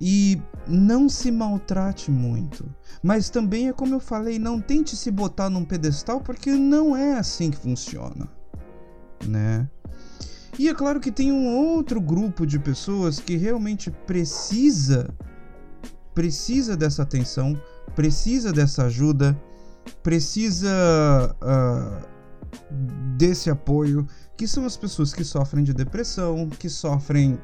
E 0.00 0.40
não 0.66 1.08
se 1.08 1.30
maltrate 1.30 2.10
muito. 2.10 2.68
Mas 3.02 3.30
também 3.30 3.68
é 3.68 3.72
como 3.72 3.94
eu 3.94 4.00
falei, 4.00 4.38
não 4.38 4.60
tente 4.60 4.96
se 4.96 5.10
botar 5.10 5.50
num 5.50 5.64
pedestal 5.64 6.20
porque 6.20 6.50
não 6.52 6.96
é 6.96 7.18
assim 7.18 7.50
que 7.50 7.56
funciona, 7.56 8.28
né? 9.26 9.68
E 10.60 10.68
é 10.68 10.74
claro 10.74 11.00
que 11.00 11.10
tem 11.10 11.32
um 11.32 11.56
outro 11.56 11.98
grupo 11.98 12.44
de 12.44 12.58
pessoas 12.58 13.18
que 13.18 13.34
realmente 13.34 13.90
precisa 13.90 15.08
precisa 16.14 16.76
dessa 16.76 17.02
atenção, 17.02 17.58
precisa 17.96 18.52
dessa 18.52 18.84
ajuda, 18.84 19.34
precisa 20.02 20.68
uh, 21.40 22.06
desse 23.16 23.48
apoio, 23.48 24.06
que 24.36 24.46
são 24.46 24.66
as 24.66 24.76
pessoas 24.76 25.14
que 25.14 25.24
sofrem 25.24 25.64
de 25.64 25.72
depressão, 25.72 26.46
que 26.50 26.68
sofrem 26.68 27.38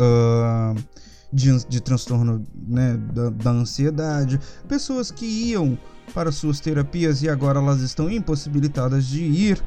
uh, 0.00 0.82
de, 1.30 1.66
de, 1.66 1.82
transtorno 1.82 2.42
né, 2.66 2.96
da, 3.12 3.28
da 3.28 3.50
ansiedade, 3.50 4.40
pessoas 4.66 5.10
que 5.10 5.26
iam 5.26 5.78
para 6.14 6.32
suas 6.32 6.60
terapias 6.60 7.22
e 7.22 7.28
agora 7.28 7.58
elas 7.58 7.82
estão 7.82 8.10
impossibilitadas 8.10 9.04
de 9.04 9.22
ir, 9.22 9.62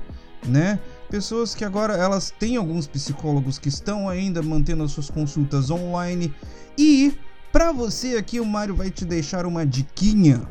né? 0.47 0.79
Pessoas 1.09 1.55
que 1.55 1.65
agora 1.65 1.93
elas 1.93 2.31
têm 2.31 2.55
alguns 2.55 2.87
psicólogos 2.87 3.57
que 3.57 3.69
estão 3.69 4.07
ainda 4.07 4.41
mantendo 4.41 4.83
as 4.83 4.91
suas 4.91 5.09
consultas 5.09 5.71
online 5.71 6.33
e 6.77 7.17
para 7.51 7.71
você 7.71 8.15
aqui 8.15 8.39
o 8.39 8.45
Mário 8.45 8.75
vai 8.75 8.91
te 8.91 9.03
deixar 9.03 9.45
uma 9.45 9.65
diquinha 9.65 10.47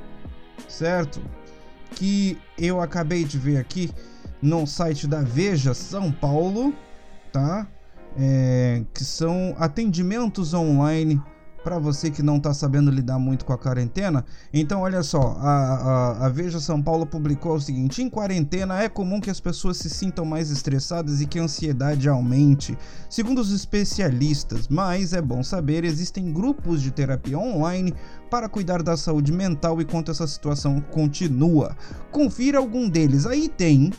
certo? 0.68 1.20
Que 1.92 2.38
eu 2.56 2.80
acabei 2.80 3.24
de 3.24 3.38
ver 3.38 3.56
aqui 3.56 3.90
no 4.40 4.66
site 4.66 5.06
da 5.06 5.22
Veja 5.22 5.74
São 5.74 6.12
Paulo, 6.12 6.74
tá? 7.32 7.66
É, 8.16 8.82
que 8.94 9.04
são 9.04 9.54
atendimentos 9.58 10.54
online 10.54 11.20
para 11.68 11.78
você 11.78 12.10
que 12.10 12.22
não 12.22 12.40
tá 12.40 12.54
sabendo 12.54 12.90
lidar 12.90 13.18
muito 13.18 13.44
com 13.44 13.52
a 13.52 13.58
quarentena. 13.58 14.24
Então, 14.54 14.80
olha 14.80 15.02
só, 15.02 15.36
a, 15.38 15.50
a, 15.50 16.26
a, 16.26 16.28
Veja 16.30 16.58
São 16.60 16.80
Paulo 16.80 17.04
publicou 17.04 17.54
o 17.54 17.60
seguinte: 17.60 18.02
em 18.02 18.08
quarentena 18.08 18.82
é 18.82 18.88
comum 18.88 19.20
que 19.20 19.28
as 19.28 19.38
pessoas 19.38 19.76
se 19.76 19.90
sintam 19.90 20.24
mais 20.24 20.50
estressadas 20.50 21.20
e 21.20 21.26
que 21.26 21.38
a 21.38 21.42
ansiedade 21.42 22.08
aumente, 22.08 22.76
segundo 23.10 23.42
os 23.42 23.52
especialistas. 23.52 24.66
Mas 24.66 25.12
é 25.12 25.20
bom 25.20 25.42
saber, 25.42 25.84
existem 25.84 26.32
grupos 26.32 26.80
de 26.80 26.90
terapia 26.90 27.38
online 27.38 27.92
para 28.30 28.48
cuidar 28.48 28.82
da 28.82 28.96
saúde 28.96 29.30
mental 29.30 29.78
enquanto 29.78 30.10
essa 30.10 30.26
situação 30.26 30.80
continua. 30.80 31.76
Confira 32.10 32.56
algum 32.56 32.88
deles. 32.88 33.26
Aí 33.26 33.46
tem 33.46 33.92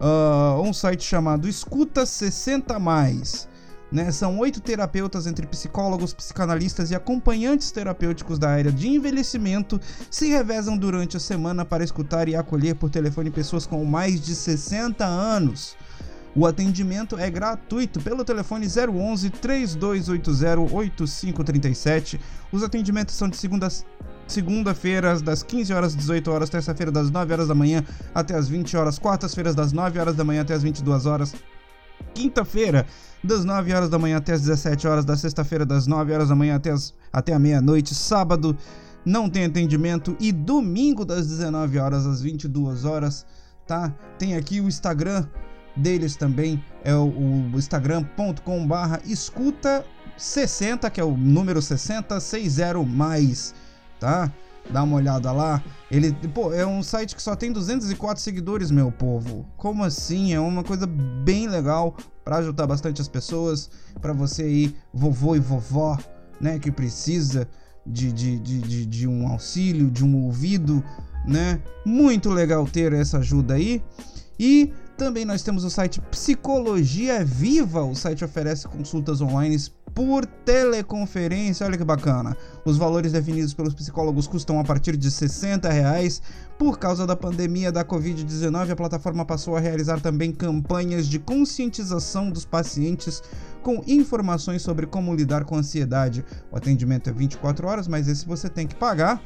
uh, 0.00 0.62
um 0.62 0.72
site 0.72 1.02
chamado 1.02 1.48
Escuta 1.48 2.06
60 2.06 2.78
Mais. 2.78 3.49
Né? 3.90 4.10
São 4.12 4.38
oito 4.38 4.60
terapeutas 4.60 5.26
entre 5.26 5.46
psicólogos, 5.46 6.14
psicanalistas 6.14 6.90
e 6.90 6.94
acompanhantes 6.94 7.72
terapêuticos 7.72 8.38
da 8.38 8.50
área 8.50 8.70
de 8.70 8.88
envelhecimento 8.88 9.80
se 10.10 10.28
revezam 10.28 10.76
durante 10.76 11.16
a 11.16 11.20
semana 11.20 11.64
para 11.64 11.82
escutar 11.82 12.28
e 12.28 12.36
acolher 12.36 12.76
por 12.76 12.88
telefone 12.88 13.30
pessoas 13.30 13.66
com 13.66 13.84
mais 13.84 14.20
de 14.20 14.34
60 14.34 15.04
anos. 15.04 15.76
O 16.34 16.46
atendimento 16.46 17.18
é 17.18 17.28
gratuito 17.28 18.00
pelo 18.00 18.24
telefone 18.24 18.66
011 18.66 19.30
3280 19.30 20.60
8537. 20.72 22.20
Os 22.52 22.62
atendimentos 22.62 23.16
são 23.16 23.28
de 23.28 23.36
segunda 23.36 23.68
segunda-feira 24.28 25.18
das 25.18 25.42
15 25.42 25.72
horas 25.72 25.88
às 25.88 25.96
18 25.96 26.30
horas, 26.30 26.48
terça-feira 26.48 26.92
das 26.92 27.10
9 27.10 27.32
horas 27.32 27.48
da 27.48 27.54
manhã 27.54 27.84
até 28.14 28.36
as 28.36 28.48
20 28.48 28.76
horas, 28.76 28.96
quartas-feiras 28.96 29.56
das 29.56 29.72
9 29.72 29.98
horas 29.98 30.14
da 30.14 30.22
manhã 30.22 30.42
até 30.42 30.54
as 30.54 30.62
22 30.62 31.04
horas, 31.04 31.34
quinta-feira 32.14 32.86
das 33.22 33.44
9 33.44 33.72
horas 33.72 33.88
da 33.88 33.98
manhã 33.98 34.16
até 34.16 34.32
as 34.32 34.40
17 34.40 34.86
horas, 34.86 35.04
da 35.04 35.16
sexta-feira 35.16 35.66
das 35.66 35.86
9 35.86 36.12
horas 36.12 36.28
da 36.28 36.34
manhã 36.34 36.56
até, 36.56 36.70
as, 36.70 36.94
até 37.12 37.32
a 37.32 37.38
meia-noite, 37.38 37.94
sábado 37.94 38.56
não 39.04 39.28
tem 39.28 39.44
atendimento 39.46 40.16
e 40.20 40.30
domingo 40.30 41.04
das 41.04 41.26
19 41.26 41.78
horas 41.78 42.06
às 42.06 42.20
22 42.20 42.84
horas, 42.84 43.26
tá? 43.66 43.94
Tem 44.18 44.36
aqui 44.36 44.60
o 44.60 44.68
Instagram 44.68 45.26
deles 45.76 46.16
também 46.16 46.62
é 46.84 46.94
o, 46.94 47.06
o 47.06 47.58
instagram.com 47.58 48.66
barra 48.66 49.00
escuta 49.04 49.84
60, 50.16 50.90
que 50.90 51.00
é 51.00 51.04
o 51.04 51.16
número 51.16 51.62
60, 51.62 52.18
60 52.20 52.82
mais, 52.84 53.54
tá? 53.98 54.32
Dá 54.72 54.82
uma 54.82 54.96
olhada 54.96 55.32
lá. 55.32 55.62
Ele, 55.90 56.12
pô, 56.34 56.52
é 56.52 56.66
um 56.66 56.82
site 56.82 57.16
que 57.16 57.22
só 57.22 57.34
tem 57.34 57.52
204 57.52 58.22
seguidores, 58.22 58.70
meu 58.70 58.92
povo. 58.92 59.46
Como 59.56 59.82
assim? 59.82 60.32
É 60.32 60.40
uma 60.40 60.62
coisa 60.62 60.86
bem 60.86 61.48
legal 61.48 61.96
para 62.24 62.36
ajudar 62.36 62.66
bastante 62.66 63.00
as 63.00 63.08
pessoas, 63.08 63.70
para 64.00 64.12
você 64.12 64.42
aí, 64.42 64.76
vovô 64.92 65.34
e 65.34 65.40
vovó, 65.40 65.98
né, 66.40 66.58
que 66.58 66.70
precisa 66.70 67.48
de, 67.84 68.12
de, 68.12 68.38
de, 68.38 68.60
de, 68.60 68.86
de 68.86 69.08
um 69.08 69.26
auxílio, 69.26 69.90
de 69.90 70.04
um 70.04 70.24
ouvido, 70.24 70.84
né? 71.26 71.60
Muito 71.84 72.30
legal 72.30 72.66
ter 72.66 72.92
essa 72.92 73.18
ajuda 73.18 73.54
aí. 73.54 73.82
E 74.38 74.72
também 74.96 75.24
nós 75.24 75.42
temos 75.42 75.64
o 75.64 75.70
site 75.70 76.00
Psicologia 76.10 77.24
Viva. 77.24 77.82
O 77.82 77.94
site 77.94 78.24
oferece 78.24 78.68
consultas 78.68 79.20
online 79.20 79.56
por 79.94 80.26
teleconferência. 80.26 81.66
Olha 81.66 81.76
que 81.76 81.84
bacana. 81.84 82.36
Os 82.64 82.76
valores 82.76 83.12
definidos 83.12 83.54
pelos 83.54 83.74
psicólogos 83.74 84.26
custam 84.26 84.58
a 84.58 84.64
partir 84.64 84.96
de 84.96 85.10
60 85.10 85.68
reais. 85.70 86.22
Por 86.58 86.78
causa 86.78 87.06
da 87.06 87.16
pandemia 87.16 87.72
da 87.72 87.84
Covid-19, 87.84 88.70
a 88.70 88.76
plataforma 88.76 89.24
passou 89.24 89.56
a 89.56 89.60
realizar 89.60 90.00
também 90.00 90.32
campanhas 90.32 91.06
de 91.06 91.18
conscientização 91.18 92.30
dos 92.30 92.44
pacientes 92.44 93.22
com 93.62 93.82
informações 93.86 94.62
sobre 94.62 94.86
como 94.86 95.14
lidar 95.14 95.44
com 95.44 95.56
ansiedade. 95.56 96.24
O 96.50 96.56
atendimento 96.56 97.08
é 97.08 97.12
24 97.12 97.66
horas, 97.66 97.88
mas 97.88 98.08
esse 98.08 98.26
você 98.26 98.48
tem 98.48 98.66
que 98.66 98.74
pagar, 98.74 99.22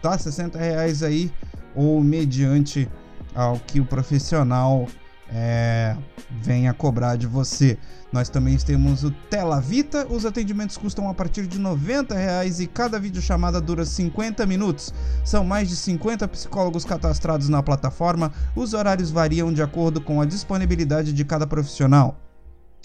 tá? 0.00 0.16
60 0.16 0.58
reais 0.58 1.02
aí, 1.02 1.32
ou 1.74 2.02
mediante 2.02 2.88
ao 3.34 3.58
que 3.58 3.80
o 3.80 3.84
profissional 3.84 4.86
é, 5.32 5.96
venha 6.30 6.74
cobrar 6.74 7.16
de 7.16 7.26
você. 7.26 7.78
Nós 8.12 8.28
também 8.28 8.56
temos 8.58 9.02
o 9.02 9.10
Tela 9.10 9.58
Vita, 9.58 10.06
os 10.10 10.26
atendimentos 10.26 10.76
custam 10.76 11.08
a 11.08 11.14
partir 11.14 11.46
de 11.46 11.58
R$ 11.58 11.74
reais 12.10 12.60
e 12.60 12.66
cada 12.66 12.98
videochamada 12.98 13.60
dura 13.60 13.86
50 13.86 14.44
minutos. 14.44 14.92
São 15.24 15.42
mais 15.42 15.68
de 15.68 15.76
50 15.76 16.28
psicólogos 16.28 16.84
cadastrados 16.84 17.48
na 17.48 17.62
plataforma, 17.62 18.30
os 18.54 18.74
horários 18.74 19.10
variam 19.10 19.50
de 19.52 19.62
acordo 19.62 20.00
com 20.00 20.20
a 20.20 20.26
disponibilidade 20.26 21.12
de 21.12 21.24
cada 21.24 21.46
profissional, 21.46 22.20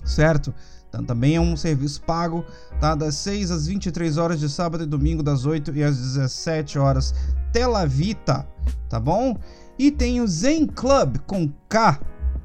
certo? 0.06 0.54
Então, 0.88 1.04
também 1.04 1.36
é 1.36 1.42
um 1.42 1.58
serviço 1.58 2.02
pago, 2.04 2.46
tá? 2.80 2.96
Das 2.96 3.16
6 3.16 3.52
às 3.52 3.68
23 3.68 4.18
horas 4.18 4.40
de 4.40 4.48
sábado 4.48 4.86
e 4.86 4.88
domingo, 4.88 5.22
das 5.22 5.46
8 5.46 5.76
e 5.76 5.84
às 5.84 5.98
17 5.98 6.80
horas. 6.80 7.14
Tela 7.52 7.86
Vita, 7.86 8.48
tá 8.90 8.98
bom? 8.98 9.38
E 9.78 9.92
tem 9.92 10.22
o 10.22 10.28
Zen 10.28 10.66
Club 10.66 11.18
com 11.28 11.52
K, 11.68 12.00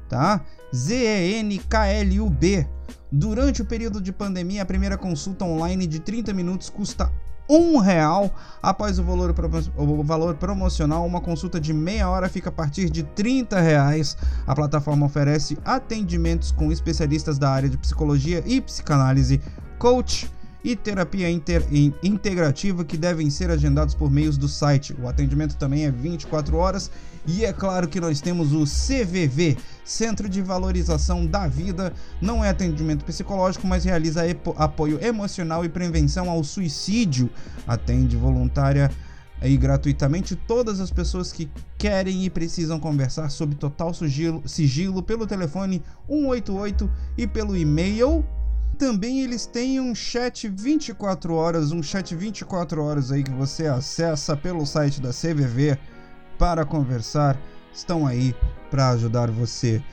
tá? 0.09 0.41
Z-E-N-K-L-U-B. 0.73 2.67
Durante 3.11 3.61
o 3.61 3.65
período 3.65 4.01
de 4.01 4.11
pandemia, 4.11 4.63
a 4.63 4.65
primeira 4.65 4.97
consulta 4.97 5.45
online 5.45 5.85
de 5.85 5.99
30 5.99 6.33
minutos 6.33 6.69
custa 6.69 7.11
um 7.49 7.77
real. 7.77 8.33
Após 8.61 8.97
o 8.99 9.03
valor, 9.03 9.33
o 9.77 10.03
valor 10.03 10.35
promocional, 10.35 11.05
uma 11.05 11.21
consulta 11.21 11.59
de 11.59 11.73
meia 11.73 12.09
hora 12.09 12.29
fica 12.29 12.49
a 12.49 12.51
partir 12.51 12.89
de 12.89 13.03
30 13.03 13.59
reais. 13.59 14.17
A 14.47 14.55
plataforma 14.55 15.05
oferece 15.05 15.57
atendimentos 15.63 16.51
com 16.51 16.71
especialistas 16.71 17.37
da 17.37 17.49
área 17.49 17.69
de 17.69 17.77
psicologia 17.77 18.43
e 18.45 18.59
psicanálise, 18.61 19.41
coach 19.77 20.31
e 20.63 20.75
terapia 20.75 21.29
inter, 21.29 21.63
integrativa 22.01 22.85
que 22.85 22.97
devem 22.97 23.29
ser 23.29 23.51
agendados 23.51 23.93
por 23.93 24.09
meios 24.09 24.37
do 24.37 24.47
site. 24.47 24.95
O 24.99 25.07
atendimento 25.07 25.57
também 25.57 25.85
é 25.85 25.91
24 25.91 26.55
horas 26.55 26.89
e 27.25 27.45
é 27.45 27.53
claro 27.53 27.87
que 27.87 28.01
nós 28.01 28.19
temos 28.19 28.51
o 28.51 28.65
CVV, 28.65 29.57
Centro 29.85 30.27
de 30.27 30.41
Valorização 30.41 31.25
da 31.25 31.47
Vida. 31.47 31.93
Não 32.21 32.43
é 32.43 32.49
atendimento 32.49 33.05
psicológico, 33.05 33.65
mas 33.65 33.85
realiza 33.85 34.23
apoio 34.57 35.01
emocional 35.01 35.63
e 35.63 35.69
prevenção 35.69 36.29
ao 36.29 36.43
suicídio. 36.43 37.29
Atende 37.65 38.17
voluntária 38.17 38.91
e 39.41 39.55
gratuitamente 39.55 40.35
todas 40.35 40.81
as 40.81 40.91
pessoas 40.91 41.31
que 41.31 41.49
querem 41.77 42.25
e 42.25 42.29
precisam 42.29 42.79
conversar 42.79 43.29
sob 43.29 43.55
total 43.55 43.93
sigilo, 43.93 44.41
sigilo 44.45 45.01
pelo 45.01 45.25
telefone 45.25 45.81
188 46.07 46.91
e 47.17 47.25
pelo 47.25 47.55
e-mail. 47.55 48.25
Também 48.77 49.21
eles 49.21 49.45
têm 49.45 49.79
um 49.79 49.95
chat 49.95 50.49
24 50.49 51.33
horas, 51.33 51.71
um 51.71 51.81
chat 51.81 52.13
24 52.15 52.83
horas 52.83 53.11
aí 53.11 53.23
que 53.23 53.31
você 53.31 53.67
acessa 53.67 54.35
pelo 54.35 54.65
site 54.65 54.99
da 54.99 55.11
CVV 55.11 55.77
para 56.37 56.65
conversar 56.65 57.39
estão 57.73 58.05
aí 58.05 58.35
para 58.69 58.89
ajudar 58.89 59.31
você. 59.31 59.83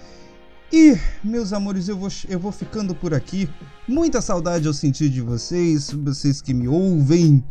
E, 0.72 0.96
meus 1.24 1.53
amores, 1.53 1.88
eu 1.88 1.96
vou, 1.96 2.09
eu 2.29 2.38
vou 2.38 2.53
ficando 2.53 2.94
por 2.94 3.12
aqui. 3.12 3.48
Muita 3.88 4.20
saudade 4.20 4.66
eu 4.66 4.72
senti 4.72 5.09
de 5.09 5.20
vocês, 5.20 5.90
vocês 5.90 6.40
que 6.40 6.55
me 6.55 6.68
ouvem, 6.68 7.44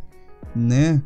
né? 0.56 1.02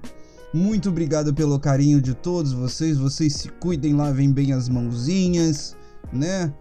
Muito 0.54 0.90
obrigado 0.90 1.34
pelo 1.34 1.60
carinho 1.60 2.00
de 2.00 2.14
todos 2.14 2.54
vocês. 2.54 2.98
Vocês 2.98 3.34
se 3.34 3.50
cuidem, 3.50 3.94
lavem 3.94 4.32
bem 4.32 4.54
as 4.54 4.70
mãozinhas, 4.70 5.76
né? 6.12 6.54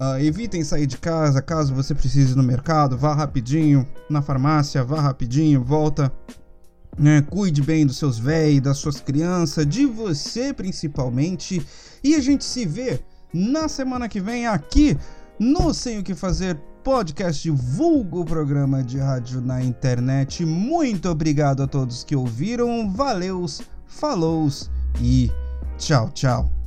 Uh, 0.00 0.18
evitem 0.20 0.64
sair 0.64 0.86
de 0.86 0.96
casa 0.96 1.42
caso 1.42 1.74
você 1.74 1.94
precise 1.94 2.32
ir 2.32 2.36
no 2.36 2.42
mercado. 2.42 2.96
Vá 2.96 3.14
rapidinho 3.14 3.86
na 4.08 4.22
farmácia, 4.22 4.82
vá 4.82 5.00
rapidinho, 5.02 5.62
volta 5.62 6.10
né? 6.98 7.22
Cuide 7.22 7.62
bem 7.62 7.86
dos 7.86 7.98
seus 7.98 8.18
velhos, 8.18 8.62
das 8.62 8.78
suas 8.78 9.00
crianças, 9.00 9.66
de 9.66 9.86
você 9.86 10.52
principalmente. 10.52 11.64
E 12.02 12.14
a 12.14 12.20
gente 12.20 12.44
se 12.44 12.64
vê 12.66 13.00
na 13.32 13.68
semana 13.68 14.08
que 14.08 14.20
vem 14.20 14.46
aqui 14.46 14.96
no 15.38 15.74
Sem 15.74 15.98
o 15.98 16.02
que 16.02 16.14
Fazer 16.14 16.58
podcast 16.84 17.50
vulgo 17.50 18.24
programa 18.24 18.82
de 18.82 18.98
rádio 18.98 19.40
na 19.40 19.62
internet. 19.62 20.44
Muito 20.44 21.08
obrigado 21.08 21.62
a 21.62 21.66
todos 21.66 22.04
que 22.04 22.14
ouviram. 22.14 22.92
Valeus, 22.92 23.62
falous 23.86 24.70
e 25.00 25.32
tchau, 25.78 26.10
tchau. 26.10 26.63